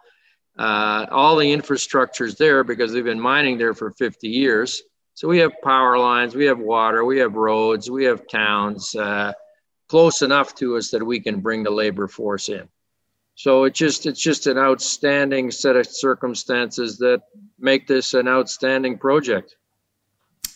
Uh, 0.57 1.07
all 1.09 1.35
the 1.35 1.51
infrastructure 1.51 2.25
is 2.25 2.35
there 2.35 2.63
because 2.63 2.93
they've 2.93 3.03
been 3.03 3.19
mining 3.19 3.57
there 3.57 3.73
for 3.73 3.91
50 3.91 4.27
years. 4.27 4.83
So 5.15 5.27
we 5.27 5.39
have 5.39 5.53
power 5.63 5.97
lines, 5.97 6.35
we 6.35 6.45
have 6.45 6.59
water, 6.59 7.03
we 7.03 7.17
have 7.19 7.33
roads, 7.33 7.89
we 7.89 8.05
have 8.05 8.27
towns 8.27 8.95
uh, 8.95 9.33
close 9.89 10.21
enough 10.21 10.55
to 10.55 10.77
us 10.77 10.91
that 10.91 11.05
we 11.05 11.19
can 11.19 11.41
bring 11.41 11.63
the 11.63 11.71
labor 11.71 12.07
force 12.07 12.47
in. 12.47 12.69
So 13.35 13.63
it's 13.63 13.79
just 13.79 14.05
it's 14.05 14.19
just 14.19 14.47
an 14.47 14.57
outstanding 14.57 15.51
set 15.51 15.75
of 15.75 15.87
circumstances 15.87 16.97
that 16.97 17.21
make 17.57 17.87
this 17.87 18.13
an 18.13 18.27
outstanding 18.27 18.97
project. 18.97 19.55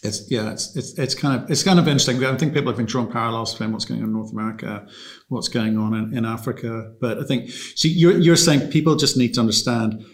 It's 0.04 0.30
yeah, 0.30 0.52
it's, 0.52 0.76
it's 0.76 1.00
it's 1.00 1.16
kind 1.16 1.42
of 1.42 1.50
it's 1.50 1.64
kind 1.64 1.80
of 1.80 1.88
interesting. 1.88 2.24
I 2.26 2.36
think 2.36 2.54
people 2.54 2.68
have 2.68 2.78
been 2.78 2.86
drawing 2.86 3.10
parallels 3.10 3.54
between 3.54 3.72
what's 3.72 3.86
going 3.86 4.02
on 4.02 4.08
in 4.08 4.14
North 4.14 4.34
America, 4.34 4.86
what's 5.30 5.48
going 5.48 5.78
on 5.78 5.94
in, 5.94 6.18
in 6.18 6.26
Africa. 6.26 6.94
But 7.00 7.20
I 7.20 7.24
think 7.24 7.50
so. 7.52 7.88
You're 7.88 8.18
you're 8.18 8.36
saying 8.36 8.70
people 8.70 8.98
just 8.98 9.16
need 9.16 9.34
to 9.36 9.40
understand 9.40 10.06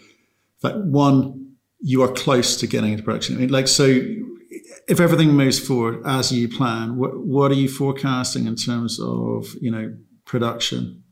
that 0.62 0.78
one, 0.78 1.56
you 1.80 2.02
are 2.02 2.12
close 2.12 2.56
to 2.58 2.68
getting 2.68 2.92
into 2.92 3.02
production. 3.02 3.36
I 3.36 3.40
mean, 3.40 3.48
like 3.48 3.66
so, 3.66 4.00
if 4.88 5.00
everything 5.00 5.32
moves 5.32 5.58
forward 5.58 6.02
as 6.06 6.32
you 6.32 6.48
plan, 6.48 6.96
what 6.96 7.18
what 7.18 7.50
are 7.50 7.54
you 7.54 7.68
forecasting 7.68 8.46
in 8.46 8.56
terms 8.56 9.00
of 9.00 9.46
you 9.60 9.70
know 9.70 9.94
production? 10.24 11.02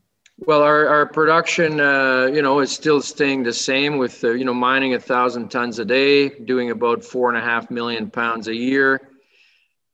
Well, 0.45 0.63
our, 0.63 0.87
our 0.87 1.05
production, 1.05 1.81
uh, 1.81 2.29
you 2.33 2.41
know, 2.41 2.61
is 2.61 2.71
still 2.71 3.01
staying 3.01 3.43
the 3.43 3.51
same 3.51 3.97
with, 3.97 4.23
uh, 4.23 4.31
you 4.31 4.45
know, 4.45 4.53
mining 4.53 4.93
a 4.93 4.99
thousand 4.99 5.49
tons 5.49 5.79
a 5.79 5.85
day, 5.85 6.29
doing 6.29 6.71
about 6.71 7.03
four 7.03 7.27
and 7.27 7.37
a 7.37 7.41
half 7.41 7.69
million 7.69 8.09
pounds 8.09 8.47
a 8.47 8.55
year. 8.55 9.01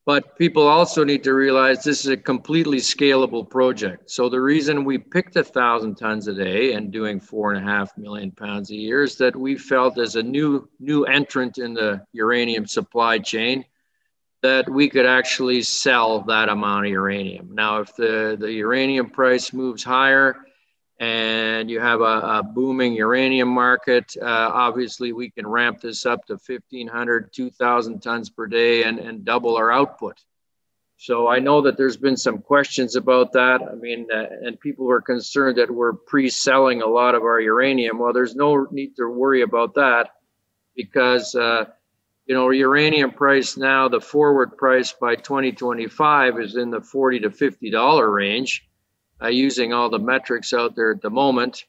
But 0.05 0.37
people 0.37 0.67
also 0.67 1.03
need 1.03 1.23
to 1.23 1.33
realize 1.33 1.83
this 1.83 2.05
is 2.05 2.11
a 2.11 2.17
completely 2.17 2.77
scalable 2.77 3.49
project. 3.49 4.11
So 4.11 4.29
the 4.29 4.39
reason 4.39 4.85
we 4.85 4.99
picked 4.99 5.35
a 5.35 5.43
thousand 5.43 5.95
tons 5.95 6.27
a 6.27 6.33
day 6.33 6.73
and 6.73 6.91
doing 6.91 7.19
four 7.19 7.53
and 7.53 7.65
a 7.65 7.67
half 7.67 7.97
million 7.97 8.29
pounds 8.31 8.69
a 8.69 8.75
year 8.75 9.01
is 9.01 9.15
that 9.15 9.35
we 9.35 9.57
felt 9.57 9.97
as 9.97 10.15
a 10.15 10.21
new 10.21 10.69
new 10.79 11.05
entrant 11.05 11.57
in 11.57 11.73
the 11.73 12.05
uranium 12.13 12.67
supply 12.67 13.17
chain 13.17 13.65
that 14.43 14.69
we 14.69 14.87
could 14.87 15.07
actually 15.07 15.63
sell 15.63 16.21
that 16.21 16.49
amount 16.49 16.85
of 16.85 16.91
uranium. 16.91 17.49
Now, 17.55 17.79
if 17.79 17.95
the, 17.95 18.37
the 18.39 18.51
uranium 18.51 19.09
price 19.09 19.51
moves 19.51 19.83
higher 19.83 20.44
and 20.99 21.69
you 21.69 21.79
have 21.79 22.01
a, 22.01 22.03
a 22.03 22.43
booming 22.43 22.93
uranium 22.93 23.49
market, 23.49 24.15
uh, 24.21 24.25
obviously 24.25 25.11
we 25.11 25.29
can 25.29 25.45
ramp 25.45 25.81
this 25.81 26.05
up 26.05 26.25
to 26.27 26.33
1,500, 26.33 27.33
2,000 27.33 27.99
tons 28.01 28.29
per 28.29 28.47
day 28.47 28.83
and, 28.83 28.99
and 28.99 29.25
double 29.25 29.57
our 29.57 29.71
output. 29.71 30.17
So 30.97 31.27
I 31.27 31.39
know 31.39 31.61
that 31.61 31.75
there's 31.75 31.97
been 31.97 32.15
some 32.15 32.39
questions 32.39 32.95
about 32.95 33.33
that. 33.33 33.61
I 33.61 33.75
mean, 33.75 34.07
uh, 34.13 34.27
and 34.43 34.59
people 34.59 34.85
were 34.85 35.01
concerned 35.01 35.57
that 35.57 35.69
we're 35.69 35.93
pre-selling 35.93 36.81
a 36.81 36.87
lot 36.87 37.15
of 37.15 37.23
our 37.23 37.39
uranium. 37.39 37.99
Well, 37.99 38.13
there's 38.13 38.35
no 38.35 38.65
need 38.71 38.95
to 38.95 39.09
worry 39.09 39.41
about 39.41 39.75
that 39.75 40.11
because 40.75 41.35
uh, 41.35 41.65
you 42.25 42.33
know, 42.33 42.49
uranium 42.49 43.11
price 43.11 43.55
now, 43.55 43.87
the 43.87 44.01
forward 44.01 44.57
price 44.57 44.93
by 44.93 45.15
2025 45.15 46.39
is 46.39 46.55
in 46.55 46.71
the 46.71 46.81
40 46.81 47.21
to 47.21 47.29
50 47.29 47.69
dollar 47.69 48.09
range, 48.09 48.67
uh, 49.21 49.27
using 49.27 49.73
all 49.73 49.89
the 49.89 49.99
metrics 49.99 50.53
out 50.53 50.75
there 50.75 50.91
at 50.91 51.01
the 51.01 51.09
moment. 51.09 51.65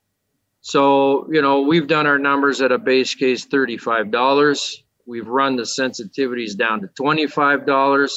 So, 0.61 1.33
you 1.33 1.43
know, 1.43 1.63
we've 1.63 1.87
done 1.87 2.07
our 2.07 2.19
numbers 2.19 2.61
at 2.61 2.73
a 2.73 2.79
base 2.79 3.15
case 3.15 3.47
$35. 3.47 4.77
We've 5.07 5.29
run 5.29 5.57
the 5.57 5.63
sensitivities 5.63 6.57
down 6.57 6.81
to 6.81 6.89
$25. 6.89 8.11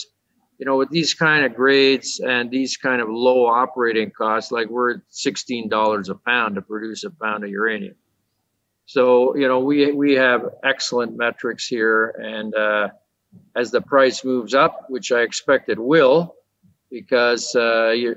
You 0.57 0.65
know, 0.65 0.77
with 0.77 0.89
these 0.89 1.13
kind 1.13 1.45
of 1.45 1.55
grades 1.55 2.19
and 2.19 2.51
these 2.51 2.75
kind 2.75 3.01
of 3.01 3.07
low 3.09 3.45
operating 3.45 4.11
costs, 4.11 4.51
like 4.51 4.67
we're 4.67 5.01
$16 5.11 6.09
a 6.09 6.15
pound 6.15 6.55
to 6.55 6.61
produce 6.61 7.03
a 7.03 7.11
pound 7.11 7.43
of 7.43 7.49
uranium. 7.49 7.95
So 8.89 9.35
you 9.35 9.47
know 9.47 9.59
we 9.59 9.91
we 9.91 10.13
have 10.13 10.49
excellent 10.63 11.15
metrics 11.15 11.67
here, 11.67 12.07
and 12.19 12.55
uh, 12.55 12.87
as 13.55 13.69
the 13.69 13.81
price 13.81 14.25
moves 14.25 14.55
up, 14.55 14.85
which 14.89 15.11
I 15.11 15.21
expect 15.21 15.69
it 15.69 15.77
will, 15.77 16.33
because 16.89 17.55
uh, 17.55 17.91
you, 17.91 18.15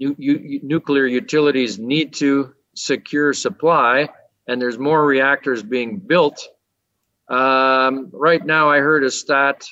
you, 0.00 0.60
nuclear 0.62 1.06
utilities 1.06 1.78
need 1.78 2.14
to 2.14 2.54
secure 2.74 3.32
supply, 3.32 4.08
and 4.46 4.60
there's 4.60 4.78
more 4.78 5.04
reactors 5.04 5.62
being 5.62 5.98
built. 5.98 6.46
Um, 7.28 8.10
right 8.12 8.44
now, 8.44 8.70
I 8.70 8.78
heard 8.78 9.04
a 9.04 9.10
stat 9.10 9.64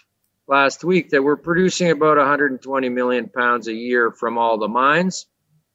last 0.46 0.84
week 0.84 1.10
that 1.10 1.22
we're 1.22 1.36
producing 1.36 1.90
about 1.90 2.16
120 2.16 2.88
million 2.88 3.28
pounds 3.28 3.68
a 3.68 3.74
year 3.74 4.10
from 4.12 4.38
all 4.38 4.58
the 4.58 4.68
mines 4.68 5.26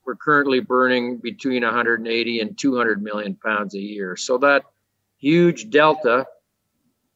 we're 0.05 0.15
currently 0.15 0.59
burning 0.59 1.17
between 1.17 1.63
180 1.63 2.39
and 2.39 2.57
200 2.57 3.01
million 3.01 3.35
pounds 3.35 3.75
a 3.75 3.79
year. 3.79 4.15
So 4.15 4.37
that 4.39 4.63
huge 5.17 5.69
delta 5.69 6.25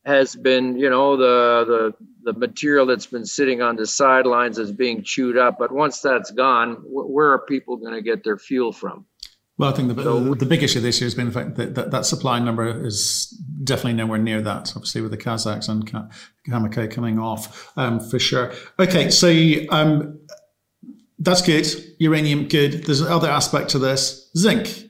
has 0.08 0.38
been, 0.38 0.78
you 0.78 0.90
know, 0.90 1.18
the 1.18 1.94
the 2.24 2.32
the 2.32 2.40
material 2.40 2.86
that's 2.86 3.06
been 3.06 3.26
sitting 3.26 3.62
on 3.62 3.76
the 3.76 3.86
sidelines 3.86 4.58
is 4.58 4.72
being 4.72 5.04
chewed 5.04 5.38
up. 5.38 5.60
But 5.60 5.72
once 5.72 6.00
that's 6.00 6.32
gone, 6.32 6.78
where 6.88 7.28
are 7.34 7.40
people 7.40 7.76
going 7.76 7.94
to 7.94 8.02
get 8.02 8.24
their 8.24 8.38
fuel 8.38 8.72
from? 8.72 9.06
Well, 9.58 9.70
I 9.70 9.74
think 9.74 9.94
the, 9.94 10.04
so, 10.04 10.34
the 10.36 10.46
big 10.46 10.64
issue 10.64 10.80
this 10.80 11.02
year 11.02 11.08
has 11.08 11.16
been 11.16 11.26
the 11.26 11.32
fact 11.32 11.56
that, 11.56 11.76
that 11.76 11.92
that 11.92 12.06
supply 12.06 12.40
number 12.40 12.86
is 12.86 13.30
definitely 13.64 13.94
nowhere 13.94 14.20
near 14.20 14.42
that. 14.42 14.72
Obviously, 14.76 15.02
with 15.02 15.12
the 15.12 15.18
Kazakhs 15.18 15.68
and 15.68 15.86
Cameco 16.48 16.90
coming 16.90 17.20
off, 17.20 17.72
um, 17.76 18.00
for 18.00 18.18
sure. 18.18 18.54
Okay, 18.80 19.10
so 19.10 19.30
um, 19.72 20.20
that's 21.20 21.42
good. 21.42 21.68
Uranium, 22.00 22.48
good. 22.48 22.86
There's 22.86 23.02
another 23.02 23.30
aspect 23.30 23.72
to 23.72 23.80
this 23.80 24.30
zinc. 24.38 24.87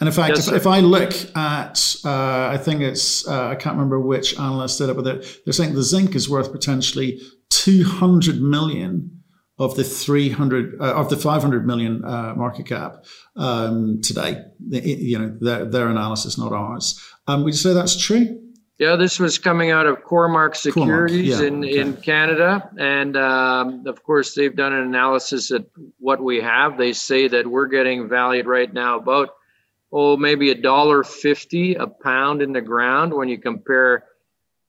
And 0.00 0.08
in 0.08 0.14
fact, 0.14 0.36
yes, 0.36 0.48
if, 0.48 0.54
if, 0.54 0.66
I 0.66 0.80
look 0.80 1.12
at, 1.36 1.96
uh, 2.06 2.48
I 2.50 2.56
think 2.56 2.80
it's, 2.80 3.28
uh, 3.28 3.48
I 3.48 3.54
can't 3.54 3.74
remember 3.74 4.00
which 4.00 4.38
analyst 4.38 4.78
did 4.78 4.88
it, 4.88 4.96
but 4.96 5.04
they're, 5.04 5.22
they're 5.44 5.52
saying 5.52 5.74
the 5.74 5.82
zinc 5.82 6.14
is 6.14 6.28
worth 6.28 6.50
potentially 6.52 7.20
200 7.50 8.40
million 8.40 9.20
of 9.58 9.76
the 9.76 9.84
300, 9.84 10.80
uh, 10.80 10.94
of 10.94 11.10
the 11.10 11.18
500 11.18 11.66
million 11.66 12.02
uh, 12.02 12.34
market 12.34 12.66
cap 12.66 13.04
um, 13.36 14.00
today. 14.02 14.42
You 14.70 15.18
know, 15.18 15.36
their, 15.38 15.66
their 15.66 15.88
analysis, 15.88 16.38
not 16.38 16.52
ours. 16.52 16.98
Um, 17.26 17.44
would 17.44 17.52
you 17.52 17.58
say 17.58 17.74
that's 17.74 18.00
true? 18.00 18.40
Yeah, 18.80 18.96
this 18.96 19.20
was 19.20 19.36
coming 19.36 19.70
out 19.70 19.84
of 19.84 19.98
Cormark 19.98 20.56
Securities 20.56 21.34
Cormark, 21.34 21.40
yeah, 21.42 21.46
in, 21.46 21.62
okay. 21.62 21.78
in 21.78 21.96
Canada. 21.98 22.70
And 22.78 23.14
um, 23.14 23.86
of 23.86 24.02
course, 24.02 24.34
they've 24.34 24.56
done 24.56 24.72
an 24.72 24.80
analysis 24.80 25.50
at 25.50 25.66
what 25.98 26.22
we 26.22 26.40
have. 26.40 26.78
They 26.78 26.94
say 26.94 27.28
that 27.28 27.46
we're 27.46 27.66
getting 27.66 28.08
valued 28.08 28.46
right 28.46 28.72
now 28.72 28.98
about, 28.98 29.28
oh, 29.92 30.16
maybe 30.16 30.50
a 30.50 30.54
dollar 30.54 31.02
fifty 31.04 31.74
a 31.74 31.86
pound 31.86 32.42
in 32.42 32.52
the 32.52 32.60
ground 32.60 33.12
when 33.12 33.28
you 33.28 33.38
compare 33.38 34.04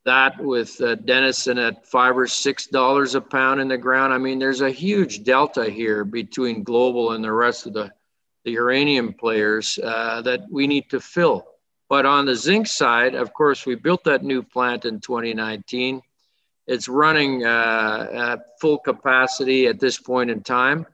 that 0.03 0.43
with 0.43 0.81
uh, 0.81 0.95
Denison 0.95 1.57
at 1.57 1.85
five 1.85 2.17
or 2.17 2.27
six 2.27 2.67
dollars 2.67 3.15
a 3.15 3.21
pound 3.21 3.61
in 3.61 3.67
the 3.67 3.77
ground. 3.77 4.13
I 4.13 4.17
mean, 4.17 4.39
there's 4.39 4.61
a 4.61 4.71
huge 4.71 5.23
delta 5.23 5.69
here 5.69 6.03
between 6.03 6.63
global 6.63 7.11
and 7.11 7.23
the 7.23 7.31
rest 7.31 7.67
of 7.67 7.73
the, 7.73 7.91
the 8.43 8.51
uranium 8.51 9.13
players 9.13 9.77
uh, 9.83 10.21
that 10.23 10.41
we 10.49 10.65
need 10.65 10.89
to 10.89 10.99
fill. 10.99 11.45
But 11.87 12.05
on 12.05 12.25
the 12.25 12.35
zinc 12.35 12.67
side, 12.67 13.15
of 13.15 13.33
course, 13.33 13.65
we 13.65 13.75
built 13.75 14.05
that 14.05 14.23
new 14.23 14.41
plant 14.41 14.85
in 14.85 15.01
2019. 15.01 16.01
It's 16.65 16.87
running 16.87 17.45
uh, 17.45 18.07
at 18.13 18.59
full 18.59 18.77
capacity 18.77 19.67
at 19.67 19.79
this 19.79 19.99
point 19.99 20.31
in 20.31 20.41
time. 20.41 20.85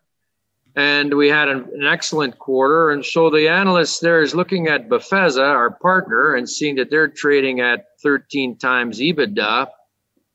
And 0.78 1.16
we 1.16 1.28
had 1.28 1.50
an, 1.50 1.68
an, 1.74 1.88
excellent 1.88 2.38
quarter. 2.38 2.92
And 2.92 3.04
so 3.04 3.32
the 3.32 3.50
analyst 3.50 4.00
there 4.00 4.22
is 4.22 4.36
looking 4.36 4.68
at 4.68 4.88
Befesa, 4.88 5.42
our 5.42 5.72
partner, 5.72 6.36
and 6.36 6.48
seeing 6.48 6.76
that 6.76 6.92
they're 6.92 7.08
trading 7.08 7.62
at 7.62 7.88
13 8.04 8.58
times 8.58 9.00
EBITDA. 9.00 9.68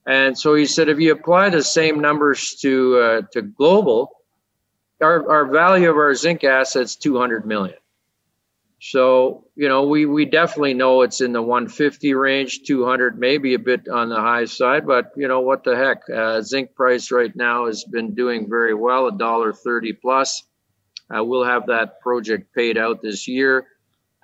And 0.04 0.36
so 0.36 0.56
he 0.56 0.66
said, 0.66 0.88
if 0.88 0.98
you 0.98 1.12
apply 1.12 1.50
the 1.50 1.62
same 1.62 2.00
numbers 2.00 2.56
to 2.60 2.98
uh, 2.98 3.22
to 3.32 3.42
global, 3.42 4.10
our, 5.00 5.30
our 5.30 5.46
value 5.46 5.88
of 5.88 5.96
our 5.96 6.12
zinc 6.14 6.42
assets 6.42 6.96
200 6.96 7.46
million. 7.46 7.76
So, 8.84 9.44
you 9.54 9.68
know, 9.68 9.84
we, 9.84 10.06
we 10.06 10.24
definitely 10.24 10.74
know 10.74 11.02
it's 11.02 11.20
in 11.20 11.32
the 11.32 11.40
150 11.40 12.14
range, 12.14 12.62
200, 12.66 13.16
maybe 13.16 13.54
a 13.54 13.58
bit 13.60 13.86
on 13.86 14.08
the 14.08 14.20
high 14.20 14.46
side, 14.46 14.88
but 14.88 15.12
you 15.16 15.28
know, 15.28 15.38
what 15.38 15.62
the 15.62 15.76
heck? 15.76 15.98
Uh, 16.12 16.42
zinc 16.42 16.74
price 16.74 17.12
right 17.12 17.30
now 17.36 17.66
has 17.66 17.84
been 17.84 18.12
doing 18.12 18.48
very 18.50 18.74
well, 18.74 19.06
a 19.06 19.16
dollar 19.16 19.52
30 19.52 19.92
plus. 19.92 20.42
Uh, 21.14 21.22
we'll 21.22 21.44
have 21.44 21.68
that 21.68 22.00
project 22.00 22.52
paid 22.56 22.76
out 22.76 23.00
this 23.00 23.28
year 23.28 23.68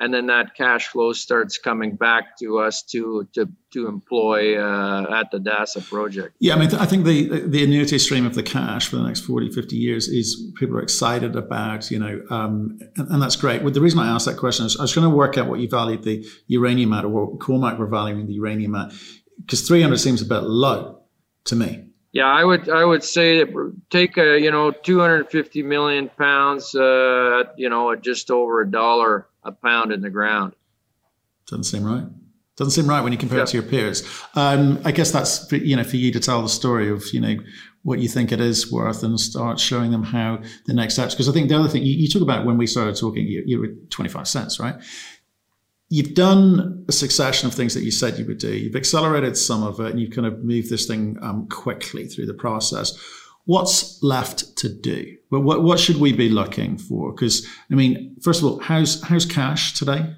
and 0.01 0.15
then 0.15 0.27
that 0.27 0.55
cash 0.55 0.89
flow 0.89 1.13
starts 1.13 1.59
coming 1.59 1.97
back 1.97 2.37
to 2.39 2.59
us 2.59 2.83
to 2.83 3.29
to 3.35 3.49
to 3.73 3.87
employ 3.87 4.57
uh, 4.59 5.21
at 5.21 5.31
the 5.31 5.39
DASA 5.39 5.87
project. 5.89 6.35
Yeah, 6.39 6.55
I 6.55 6.59
mean, 6.59 6.75
I 6.75 6.87
think 6.87 7.05
the 7.05 7.47
the 7.47 7.65
annuity 7.65 7.99
stream 7.99 8.25
of 8.27 8.35
the 8.35 8.43
cash 8.43 8.89
for 8.89 8.97
the 8.97 9.03
next 9.03 9.21
40, 9.21 9.51
50 9.51 9.77
years 9.77 10.09
is 10.09 10.53
people 10.57 10.77
are 10.77 10.83
excited 10.83 11.37
about, 11.37 11.91
you 11.91 11.99
know, 11.99 12.23
um, 12.31 12.79
and, 12.97 13.09
and, 13.11 13.23
that's 13.23 13.37
great. 13.37 13.63
Well, 13.63 13.73
the 13.73 13.81
reason 13.81 13.99
I 13.99 14.09
asked 14.09 14.27
that 14.27 14.37
question 14.37 14.67
is 14.67 14.79
I 14.79 14.83
was 14.83 14.95
going 14.95 15.09
to 15.09 15.15
work 15.15 15.37
out 15.37 15.49
what 15.49 15.61
you 15.61 15.69
valued 15.69 16.05
the 16.05 16.25
uranium 16.47 16.93
at, 16.93 17.05
or 17.05 17.09
what 17.09 17.41
Cormark 17.41 17.79
were 17.79 17.87
valuing 17.87 18.27
the 18.27 18.35
uranium 18.35 18.75
at, 18.75 18.93
because 19.41 19.67
300 19.67 19.99
seems 19.99 20.23
a 20.23 20.27
bit 20.27 20.45
low 20.45 21.03
to 21.45 21.57
me. 21.57 21.88
Yeah, 22.13 22.27
I 22.27 22.43
would 22.45 22.69
I 22.71 22.85
would 22.85 23.05
say 23.05 23.45
take 23.91 24.17
a 24.17 24.41
you 24.41 24.51
know 24.51 24.71
250 24.71 25.63
million 25.63 26.09
pounds, 26.09 26.75
uh, 26.75 27.45
you 27.57 27.69
know, 27.69 27.93
at 27.93 28.03
just 28.03 28.31
over 28.31 28.63
a 28.63 28.71
dollar 28.71 29.27
a 29.45 29.53
pound 29.53 29.93
in 29.93 30.01
the 30.01 30.11
ground. 30.11 30.55
Doesn't 31.47 31.65
seem 31.65 31.85
right. 31.85 32.05
Doesn't 32.57 32.73
seem 32.73 32.89
right 32.89 33.03
when 33.03 33.13
you 33.13 33.19
compare 33.19 33.39
yeah. 33.39 33.45
it 33.45 33.49
to 33.49 33.57
your 33.59 33.67
peers. 33.67 34.03
Um, 34.35 34.81
I 34.85 34.91
guess 34.91 35.13
that's 35.13 35.47
for, 35.49 35.57
you 35.57 35.77
know 35.77 35.85
for 35.85 35.97
you 35.97 36.11
to 36.13 36.21
tell 36.21 36.43
the 36.43 36.49
story 36.49 36.91
of 36.91 37.05
you 37.13 37.21
know 37.21 37.37
what 37.83 38.01
you 38.01 38.09
think 38.09 38.33
it 38.33 38.41
is 38.41 38.71
worth 38.73 39.03
and 39.03 39.19
start 39.19 39.61
showing 39.61 39.91
them 39.91 40.03
how 40.03 40.41
the 40.67 40.75
next 40.75 40.95
steps. 40.95 41.15
Because 41.15 41.29
I 41.29 41.33
think 41.33 41.49
the 41.49 41.59
other 41.59 41.69
thing 41.69 41.85
you, 41.85 41.95
you 41.95 42.09
talk 42.09 42.23
about 42.23 42.45
when 42.45 42.59
we 42.59 42.67
started 42.67 42.97
talking, 42.97 43.27
you, 43.27 43.43
you 43.47 43.61
were 43.61 43.69
25 43.91 44.27
cents, 44.27 44.59
right? 44.61 44.75
You've 45.91 46.15
done 46.15 46.85
a 46.87 46.93
succession 46.93 47.49
of 47.49 47.55
things 47.55 47.73
that 47.75 47.83
you 47.83 47.91
said 47.91 48.19
you 48.19 48.27
would 48.27 48.39
do. 48.39 48.55
You've 48.55 48.77
accelerated 48.77 49.37
some 49.37 49.63
of 49.63 49.81
it, 49.81 49.91
and 49.91 50.01
you've 50.01 50.11
kind 50.11 50.27
of 50.27 50.45
moved 50.45 50.69
this 50.69 50.87
thing 50.87 51.17
um, 51.23 51.49
quickly 51.49 52.07
through 52.07 52.27
the 52.27 52.35
process. 52.35 52.99
What's 53.47 54.03
left 54.03 54.57
to 54.59 54.69
do? 54.69 55.17
But 55.31 55.41
what, 55.41 55.63
what 55.63 55.81
should 55.81 55.97
we 55.97 56.13
be 56.13 56.29
looking 56.29 56.77
for? 56.77 57.13
Because 57.13 57.47
I 57.71 57.75
mean, 57.75 58.17
first 58.23 58.43
of 58.43 58.47
all, 58.47 58.59
how's 58.59 59.03
how's 59.03 59.25
cash 59.25 59.73
today? 59.73 60.15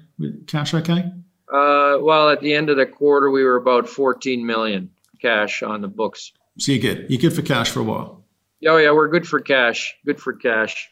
Cash 0.47 0.73
okay? 0.73 1.05
Uh, 1.51 1.97
well, 2.01 2.29
at 2.29 2.41
the 2.41 2.53
end 2.53 2.69
of 2.69 2.77
the 2.77 2.85
quarter, 2.85 3.29
we 3.29 3.43
were 3.43 3.55
about 3.55 3.87
14 3.87 4.45
million 4.45 4.89
cash 5.21 5.63
on 5.63 5.81
the 5.81 5.87
books. 5.87 6.33
So 6.57 6.73
you're 6.73 6.81
good. 6.81 7.09
You're 7.09 7.21
good 7.21 7.33
for 7.33 7.41
cash 7.41 7.69
for 7.69 7.79
a 7.79 7.83
while. 7.83 8.25
Oh 8.67 8.77
yeah, 8.77 8.91
we're 8.91 9.07
good 9.07 9.27
for 9.27 9.39
cash. 9.39 9.95
Good 10.05 10.19
for 10.19 10.33
cash. 10.33 10.89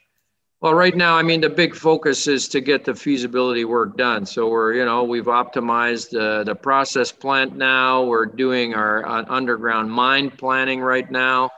Well, 0.61 0.73
right 0.73 0.95
now, 0.95 1.15
I 1.15 1.23
mean, 1.23 1.39
the 1.39 1.49
big 1.49 1.73
focus 1.73 2.27
is 2.27 2.49
to 2.49 2.59
get 2.59 2.83
the 2.83 2.93
feasibility 2.93 3.63
work 3.63 3.95
done. 3.95 4.25
So 4.25 4.49
we're, 4.49 4.73
you 4.73 4.83
know, 4.83 5.05
we've 5.05 5.23
optimized 5.27 6.13
uh, 6.13 6.43
the 6.43 6.53
process 6.53 7.13
plant 7.13 7.55
now. 7.55 8.03
We're 8.03 8.25
doing 8.25 8.73
our 8.73 9.07
uh, 9.07 9.23
underground 9.29 9.89
mine 9.89 10.31
planning 10.31 10.81
right 10.81 11.09
now. 11.09 11.51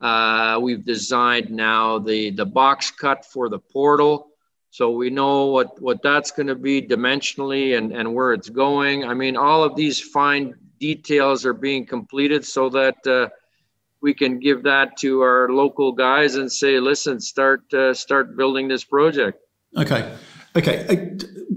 Uh, 0.00 0.58
we've 0.62 0.82
designed 0.82 1.50
now 1.50 1.98
the, 1.98 2.30
the 2.30 2.46
box 2.46 2.90
cut 2.90 3.26
for 3.26 3.50
the 3.50 3.58
portal. 3.58 4.28
So 4.70 4.92
we 4.92 5.10
know 5.10 5.46
what, 5.46 5.78
what 5.82 6.02
that's 6.02 6.30
going 6.30 6.46
to 6.46 6.54
be 6.54 6.80
dimensionally 6.80 7.76
and, 7.76 7.92
and 7.92 8.14
where 8.14 8.32
it's 8.32 8.48
going. 8.48 9.04
I 9.04 9.12
mean, 9.12 9.36
all 9.36 9.62
of 9.62 9.76
these 9.76 10.00
fine 10.00 10.54
details 10.80 11.44
are 11.44 11.52
being 11.52 11.84
completed 11.84 12.46
so 12.46 12.70
that 12.70 13.06
uh, 13.06 13.28
we 14.02 14.14
can 14.14 14.38
give 14.38 14.62
that 14.64 14.96
to 14.98 15.20
our 15.22 15.48
local 15.50 15.92
guys 15.92 16.36
and 16.36 16.50
say, 16.50 16.80
listen, 16.80 17.20
start 17.20 17.72
uh, 17.74 17.94
start 17.94 18.36
building 18.36 18.68
this 18.68 18.84
project. 18.84 19.38
Okay. 19.76 20.14
Okay. 20.56 21.16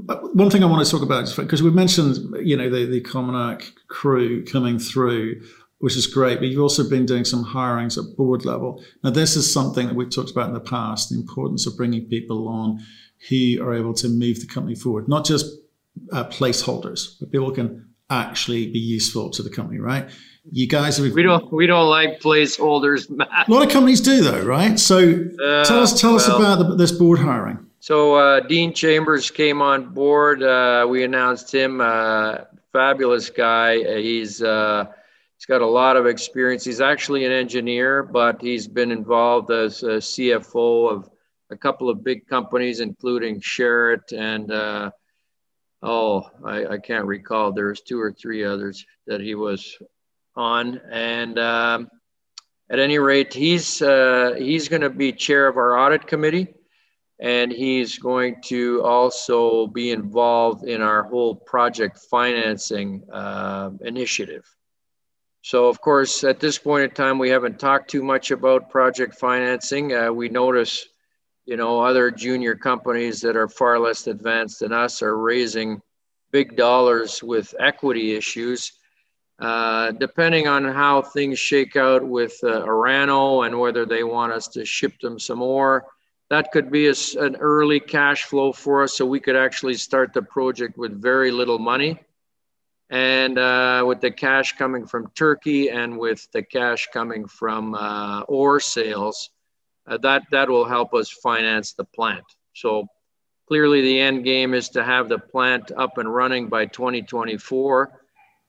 Uh, 0.10 0.16
one 0.34 0.50
thing 0.50 0.64
I 0.64 0.68
want 0.68 0.86
to 0.86 0.92
talk 0.92 1.02
about 1.02 1.34
because 1.36 1.64
we 1.64 1.72
mentioned, 1.72 2.18
you 2.46 2.58
know, 2.58 2.70
the 2.70 2.86
the 2.86 3.02
Cormark 3.02 3.72
crew 3.88 4.44
coming 4.46 4.80
through 4.80 5.42
which 5.82 5.98
is 5.98 6.08
great. 6.08 6.40
But 6.40 6.48
you've 6.48 6.62
also 6.62 6.88
been 6.88 7.06
doing 7.06 7.26
some 7.26 7.44
hirings 7.44 7.98
at 7.98 8.16
board 8.16 8.46
level. 8.46 8.84
Now, 9.04 9.10
this 9.10 9.36
is 9.36 9.52
something 9.52 9.88
that 9.88 9.96
we've 9.96 10.10
talked 10.10 10.32
about 10.32 10.48
in 10.48 10.54
the 10.54 10.60
past 10.60 11.10
the 11.10 11.16
importance 11.16 11.68
of 11.68 11.76
bringing 11.76 12.06
people 12.06 12.48
on 12.48 12.80
who 13.30 13.62
are 13.62 13.74
able 13.74 13.94
to 13.96 14.08
move 14.08 14.40
the 14.40 14.48
company 14.48 14.76
forward, 14.76 15.08
not 15.08 15.26
just 15.26 15.46
uh, 16.12 16.24
placeholders, 16.26 17.20
but 17.20 17.32
people 17.32 17.52
can 17.52 17.90
actually 18.10 18.72
be 18.72 18.80
useful 18.80 19.30
to 19.32 19.44
the 19.44 19.50
company, 19.50 19.80
right? 19.80 20.10
You 20.50 20.68
guys 20.68 21.00
are. 21.00 21.14
We 21.14 21.24
don't. 21.24 21.52
We 21.52 21.68
don't 21.68 21.90
like 21.90 22.20
placeholders. 22.20 23.10
Matt. 23.16 23.48
A 23.48 23.52
lot 23.52 23.66
of 23.66 23.72
companies 23.72 24.02
do, 24.02 24.22
though, 24.22 24.44
right? 24.44 24.80
So 24.80 24.98
uh, 24.98 25.66
tell 25.66 25.82
us. 25.82 26.00
Tell 26.00 26.12
well, 26.12 26.20
us 26.20 26.28
about 26.28 26.56
the, 26.60 26.76
this 26.76 26.92
board 26.92 27.20
hiring. 27.20 27.66
So 27.80 28.16
uh, 28.16 28.40
Dean 28.42 28.74
Chambers 28.74 29.30
came 29.30 29.62
on 29.62 29.94
board. 29.94 30.42
Uh, 30.44 30.88
we 30.90 31.04
announced 31.04 31.54
him. 31.54 31.82
Uh, 31.82 32.40
fabulous 32.72 33.30
guy. 33.30 34.00
He's 34.00 34.42
uh, 34.42 34.86
He's 35.42 35.48
got 35.48 35.64
a 35.64 35.66
lot 35.66 35.98
of 35.98 36.06
experience. 36.06 36.64
He's 36.64 36.82
actually 36.82 37.26
an 37.26 37.32
engineer, 37.32 38.04
but 38.04 38.40
he's 38.40 38.68
been 38.68 38.92
involved 38.92 39.50
as 39.50 39.82
a 39.82 39.98
CFO 39.98 40.92
of 40.92 41.10
a 41.50 41.58
couple 41.58 41.90
of 41.90 42.04
big 42.04 42.28
companies, 42.28 42.80
including 42.80 43.42
Sherritt 43.42 44.14
and 44.16 44.52
uh, 44.52 44.92
oh, 45.82 46.30
I, 46.46 46.66
I, 46.68 46.78
can't 46.78 47.08
recall. 47.08 47.52
There's 47.52 47.82
two 47.82 48.00
or 48.00 48.12
three 48.12 48.44
others 48.44 48.86
that 49.08 49.20
he 49.20 49.34
was 49.34 49.80
on, 50.36 50.80
and 50.90 51.38
um, 51.38 51.90
at 52.70 52.80
any 52.80 53.00
rate, 53.00 53.34
he's 53.34 53.82
uh, 53.82 54.36
he's 54.38 54.70
going 54.70 54.82
to 54.82 54.90
be 54.90 55.12
chair 55.12 55.48
of 55.48 55.58
our 55.58 55.78
audit 55.78 56.08
committee, 56.08 56.48
and 57.20 57.52
he's 57.52 58.00
going 58.00 58.42
to 58.44 58.82
also 58.84 59.68
be 59.68 59.92
involved 59.92 60.64
in 60.64 60.82
our 60.82 61.04
whole 61.04 61.36
project 61.36 62.00
financing 62.10 63.04
uh, 63.12 63.72
initiative. 63.82 64.46
So, 65.44 65.68
of 65.68 65.82
course, 65.82 66.24
at 66.24 66.40
this 66.40 66.58
point 66.58 66.84
in 66.84 66.92
time, 66.92 67.18
we 67.18 67.30
haven't 67.30 67.60
talked 67.60 67.90
too 67.90 68.04
much 68.04 68.32
about 68.32 68.70
project 68.70 69.16
financing. 69.16 69.94
Uh, 69.94 70.12
we 70.12 70.30
notice, 70.30 70.88
you 71.46 71.58
know, 71.58 71.80
other 71.80 72.12
junior 72.12 72.56
companies 72.56 73.22
that 73.22 73.36
are 73.36 73.48
far 73.50 73.80
less 73.80 74.06
advanced 74.06 74.60
than 74.60 74.72
us 74.72 75.02
are 75.02 75.18
raising 75.18 75.82
big 76.32 76.56
dollars 76.56 77.24
with 77.24 77.56
equity 77.60 78.16
issues. 78.16 78.74
Uh, 79.42 79.92
depending 79.94 80.48
on 80.48 80.64
how 80.64 81.02
things 81.02 81.40
shake 81.40 81.76
out 81.76 82.06
with 82.06 82.38
uh, 82.44 82.62
Orano 82.62 83.48
and 83.48 83.60
whether 83.60 83.88
they 83.88 84.04
want 84.04 84.32
us 84.32 84.48
to 84.50 84.64
ship 84.64 85.00
them 85.02 85.18
some 85.18 85.40
more, 85.40 85.88
that 86.30 86.52
could 86.52 86.72
be 86.72 86.88
a, 86.88 86.94
an 87.20 87.36
early 87.38 87.80
cash 87.80 88.24
flow 88.26 88.54
for 88.54 88.84
us 88.84 88.94
so 88.94 89.06
we 89.06 89.20
could 89.20 89.36
actually 89.36 89.74
start 89.74 90.14
the 90.14 90.22
project 90.22 90.78
with 90.78 91.02
very 91.02 91.32
little 91.32 91.58
money 91.58 92.00
and 92.92 93.40
uh, 93.40 93.84
with 93.88 94.00
the 94.00 94.12
cash 94.12 94.54
coming 94.58 94.86
from 94.86 95.10
Turkey 95.16 95.70
and 95.70 95.98
with 95.98 96.28
the 96.34 96.44
cash 96.44 96.90
coming 96.94 97.26
from 97.26 97.74
uh, 97.74 98.22
ore 98.28 98.60
sales, 98.60 99.32
uh, 99.88 99.98
that 99.98 100.24
that 100.32 100.50
will 100.50 100.66
help 100.66 100.94
us 100.94 101.10
finance 101.10 101.74
the 101.74 101.86
plant. 101.86 102.26
So 102.54 102.88
clearly, 103.48 103.82
the 103.82 104.00
end 104.00 104.24
game 104.24 104.54
is 104.54 104.70
to 104.70 104.84
have 104.84 105.10
the 105.10 105.18
plant 105.18 105.72
up 105.76 105.98
and 105.98 106.14
running 106.14 106.48
by 106.48 106.66
2024, 106.66 108.01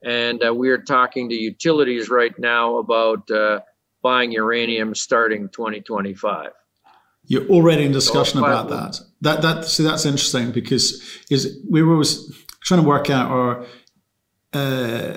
and 0.05 0.43
uh, 0.45 0.55
we 0.55 0.71
are 0.71 0.79
talking 0.79 1.29
to 1.29 1.35
utilities 1.35 2.09
right 2.09 2.37
now 2.39 2.79
about 2.79 3.31
uh, 3.31 3.61
buying 4.03 4.33
uranium 4.33 4.95
starting 4.95 5.49
2025. 5.51 6.51
You're 7.27 7.47
already 7.49 7.85
in 7.85 7.93
discussion 7.93 8.41
so 8.41 8.45
about 8.45 8.69
that. 8.69 9.01
That 9.21 9.43
that 9.43 9.65
see 9.65 9.85
that's 9.85 10.05
interesting 10.05 10.51
because 10.51 11.03
is 11.31 11.61
we 11.71 11.83
were 11.83 11.93
always 11.93 12.33
trying 12.65 12.83
to 12.83 12.87
work 12.87 13.11
out 13.11 13.31
or 13.31 13.67
uh, 14.53 15.17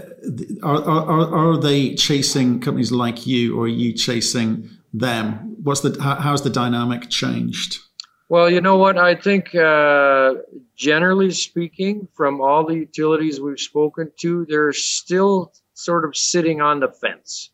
are, 0.63 0.84
are, 0.84 1.36
are 1.36 1.58
they 1.58 1.95
chasing 1.95 2.60
companies 2.62 2.91
like 2.91 3.28
you 3.28 3.58
or 3.58 3.65
are 3.65 3.67
you 3.67 3.91
chasing 3.91 4.69
them? 4.93 5.56
What's 5.62 5.82
the, 5.82 6.02
how, 6.02 6.15
how's 6.15 6.43
the 6.43 6.50
dynamic 6.50 7.10
changed? 7.10 7.80
Well, 8.27 8.49
you 8.49 8.59
know 8.59 8.77
what? 8.77 8.97
I 8.97 9.13
think 9.13 9.53
uh, 9.53 10.35
generally 10.75 11.29
speaking, 11.31 12.07
from 12.13 12.41
all 12.41 12.65
the 12.65 12.75
utilities 12.75 13.39
we've 13.39 13.59
spoken 13.59 14.11
to, 14.17 14.45
they're 14.49 14.73
still 14.73 15.53
sort 15.73 16.05
of 16.05 16.15
sitting 16.17 16.59
on 16.59 16.79
the 16.79 16.88
fence. 16.88 17.51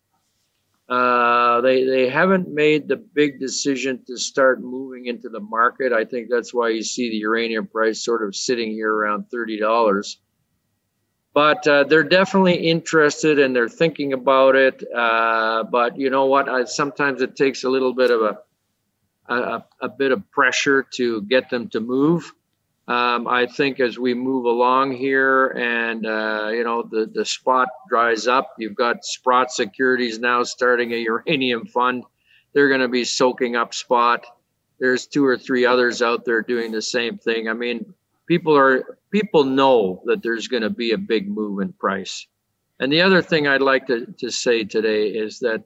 Uh, 0.88 1.60
they 1.60 1.84
they 1.84 2.08
haven't 2.08 2.48
made 2.48 2.88
the 2.88 2.96
big 2.96 3.38
decision 3.38 4.02
to 4.06 4.16
start 4.16 4.62
moving 4.62 5.06
into 5.06 5.28
the 5.28 5.40
market. 5.40 5.92
I 5.92 6.04
think 6.04 6.28
that's 6.30 6.52
why 6.52 6.70
you 6.70 6.82
see 6.82 7.10
the 7.10 7.16
uranium 7.16 7.66
price 7.66 8.04
sort 8.04 8.22
of 8.26 8.34
sitting 8.34 8.70
here 8.70 8.92
around 8.92 9.30
thirty 9.30 9.58
dollars. 9.58 10.20
But 11.34 11.66
uh, 11.66 11.84
they're 11.84 12.04
definitely 12.04 12.56
interested 12.56 13.38
and 13.38 13.56
they're 13.56 13.68
thinking 13.68 14.12
about 14.12 14.54
it. 14.54 14.84
Uh, 14.94 15.64
but 15.64 15.98
you 15.98 16.10
know 16.10 16.26
what? 16.26 16.48
I, 16.48 16.64
sometimes 16.64 17.22
it 17.22 17.36
takes 17.36 17.64
a 17.64 17.70
little 17.70 17.94
bit 17.94 18.10
of 18.10 18.20
a, 18.20 18.38
a 19.28 19.64
a 19.80 19.88
bit 19.88 20.12
of 20.12 20.30
pressure 20.30 20.86
to 20.94 21.22
get 21.22 21.50
them 21.50 21.68
to 21.70 21.80
move. 21.80 22.32
Um, 22.88 23.28
I 23.28 23.46
think 23.46 23.78
as 23.78 23.96
we 23.96 24.12
move 24.12 24.44
along 24.44 24.92
here 24.92 25.46
and, 25.48 26.04
uh, 26.04 26.48
you 26.52 26.64
know, 26.64 26.82
the, 26.82 27.06
the 27.06 27.24
spot 27.24 27.68
dries 27.88 28.26
up, 28.26 28.54
you've 28.58 28.74
got 28.74 29.04
Sprott 29.04 29.52
Securities 29.52 30.18
now 30.18 30.42
starting 30.42 30.92
a 30.92 30.96
uranium 30.96 31.66
fund. 31.66 32.02
They're 32.52 32.68
going 32.68 32.80
to 32.80 32.88
be 32.88 33.04
soaking 33.04 33.54
up 33.54 33.72
spot. 33.72 34.26
There's 34.80 35.06
two 35.06 35.24
or 35.24 35.38
three 35.38 35.64
others 35.64 36.02
out 36.02 36.24
there 36.24 36.42
doing 36.42 36.72
the 36.72 36.82
same 36.82 37.18
thing. 37.18 37.48
I 37.48 37.52
mean, 37.52 37.94
people 38.26 38.58
are 38.58 38.98
people 39.12 39.44
know 39.44 40.02
that 40.06 40.22
there's 40.22 40.48
going 40.48 40.64
to 40.64 40.70
be 40.70 40.90
a 40.90 40.98
big 40.98 41.28
move 41.28 41.60
in 41.60 41.72
price. 41.72 42.26
And 42.80 42.92
the 42.92 43.02
other 43.02 43.22
thing 43.22 43.46
I'd 43.46 43.62
like 43.62 43.86
to, 43.86 44.06
to 44.18 44.30
say 44.30 44.64
today 44.64 45.06
is 45.06 45.38
that 45.38 45.62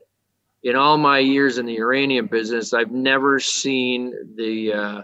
in 0.63 0.75
all 0.75 0.97
my 0.97 1.19
years 1.19 1.57
in 1.57 1.65
the 1.65 1.73
uranium 1.73 2.27
business, 2.27 2.73
I've 2.73 2.91
never 2.91 3.39
seen 3.39 4.13
the 4.35 4.73
uh, 4.73 5.01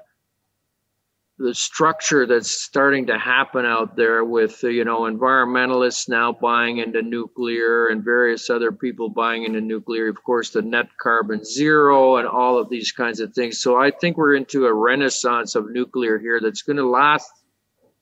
the 1.39 1.53
structure 1.53 2.25
that's 2.27 2.51
starting 2.51 3.07
to 3.07 3.17
happen 3.17 3.65
out 3.65 3.95
there 3.95 4.23
with 4.23 4.61
you 4.63 4.85
know 4.85 5.01
environmentalists 5.01 6.07
now 6.07 6.31
buying 6.31 6.77
into 6.77 7.01
nuclear 7.01 7.87
and 7.87 8.03
various 8.03 8.49
other 8.49 8.71
people 8.71 9.09
buying 9.09 9.43
into 9.43 9.61
nuclear. 9.61 10.09
Of 10.09 10.23
course 10.23 10.51
the 10.51 10.61
net 10.61 10.87
carbon 11.01 11.43
zero 11.43 12.17
and 12.17 12.27
all 12.27 12.57
of 12.57 12.69
these 12.69 12.91
kinds 12.91 13.19
of 13.19 13.33
things. 13.33 13.59
So 13.59 13.79
i 13.79 13.91
think 13.91 14.17
we're 14.17 14.35
into 14.35 14.65
a 14.65 14.73
renaissance 14.73 15.55
of 15.55 15.71
nuclear 15.71 16.19
here 16.19 16.39
that's 16.41 16.61
going 16.61 16.77
to 16.77 16.87
last 16.87 17.29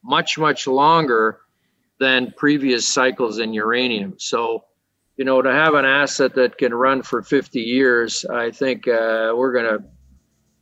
much 0.03 0.37
much 0.37 0.67
longer 0.67 1.39
than 1.99 2.33
previous 2.35 2.87
cycles 2.87 3.39
in 3.39 3.53
uranium. 3.53 4.15
So 4.17 4.65
you 5.21 5.25
know 5.25 5.41
to 5.41 5.51
have 5.51 5.75
an 5.75 5.85
asset 5.85 6.33
that 6.35 6.57
can 6.57 6.73
run 6.73 7.03
for 7.03 7.21
50 7.21 7.59
years 7.59 8.25
i 8.25 8.49
think 8.49 8.87
uh, 8.87 9.33
we're 9.35 9.53
going 9.53 9.69
to 9.77 9.83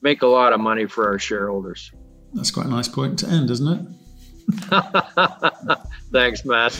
make 0.01 0.21
a 0.21 0.27
lot 0.27 0.53
of 0.53 0.59
money 0.59 0.85
for 0.85 1.07
our 1.07 1.19
shareholders 1.19 1.91
that's 2.33 2.51
quite 2.51 2.67
a 2.67 2.69
nice 2.69 2.87
point 2.87 3.19
to 3.19 3.27
end, 3.27 3.49
isn't 3.49 3.67
it? 3.67 3.85
Thanks, 6.11 6.45
Matt. 6.45 6.79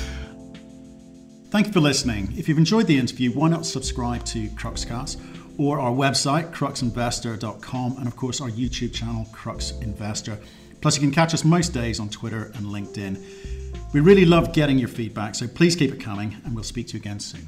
Thank 1.50 1.68
you 1.68 1.74
for 1.74 1.80
listening. 1.80 2.34
If 2.38 2.48
you've 2.48 2.60
enjoyed 2.60 2.86
the 2.86 2.98
interview, 2.98 3.32
why 3.32 3.50
not 3.50 3.66
subscribe 3.66 4.24
to 4.26 4.48
Cruxcast 4.50 5.20
or 5.58 5.80
our 5.80 5.92
website, 5.92 6.54
cruxinvestor.com, 6.54 7.98
and 7.98 8.08
of 8.08 8.16
course 8.16 8.40
our 8.40 8.50
YouTube 8.50 8.94
channel, 8.94 9.26
Crux 9.32 9.72
Investor. 9.82 10.38
Plus, 10.82 10.96
you 10.96 11.02
can 11.02 11.12
catch 11.12 11.34
us 11.34 11.44
most 11.44 11.74
days 11.74 12.00
on 12.00 12.08
Twitter 12.10 12.52
and 12.56 12.68
LinkedIn. 12.68 13.92
We 13.94 14.00
really 14.00 14.24
love 14.24 14.54
getting 14.54 14.80
your 14.80 14.88
feedback, 14.88 15.36
so 15.36 15.48
please 15.48 15.76
keep 15.76 15.92
it 15.92 16.00
coming, 16.00 16.38
and 16.46 16.54
we'll 16.56 16.64
speak 16.64 16.88
to 16.88 16.94
you 16.94 17.00
again 17.02 17.20
soon. 17.20 17.46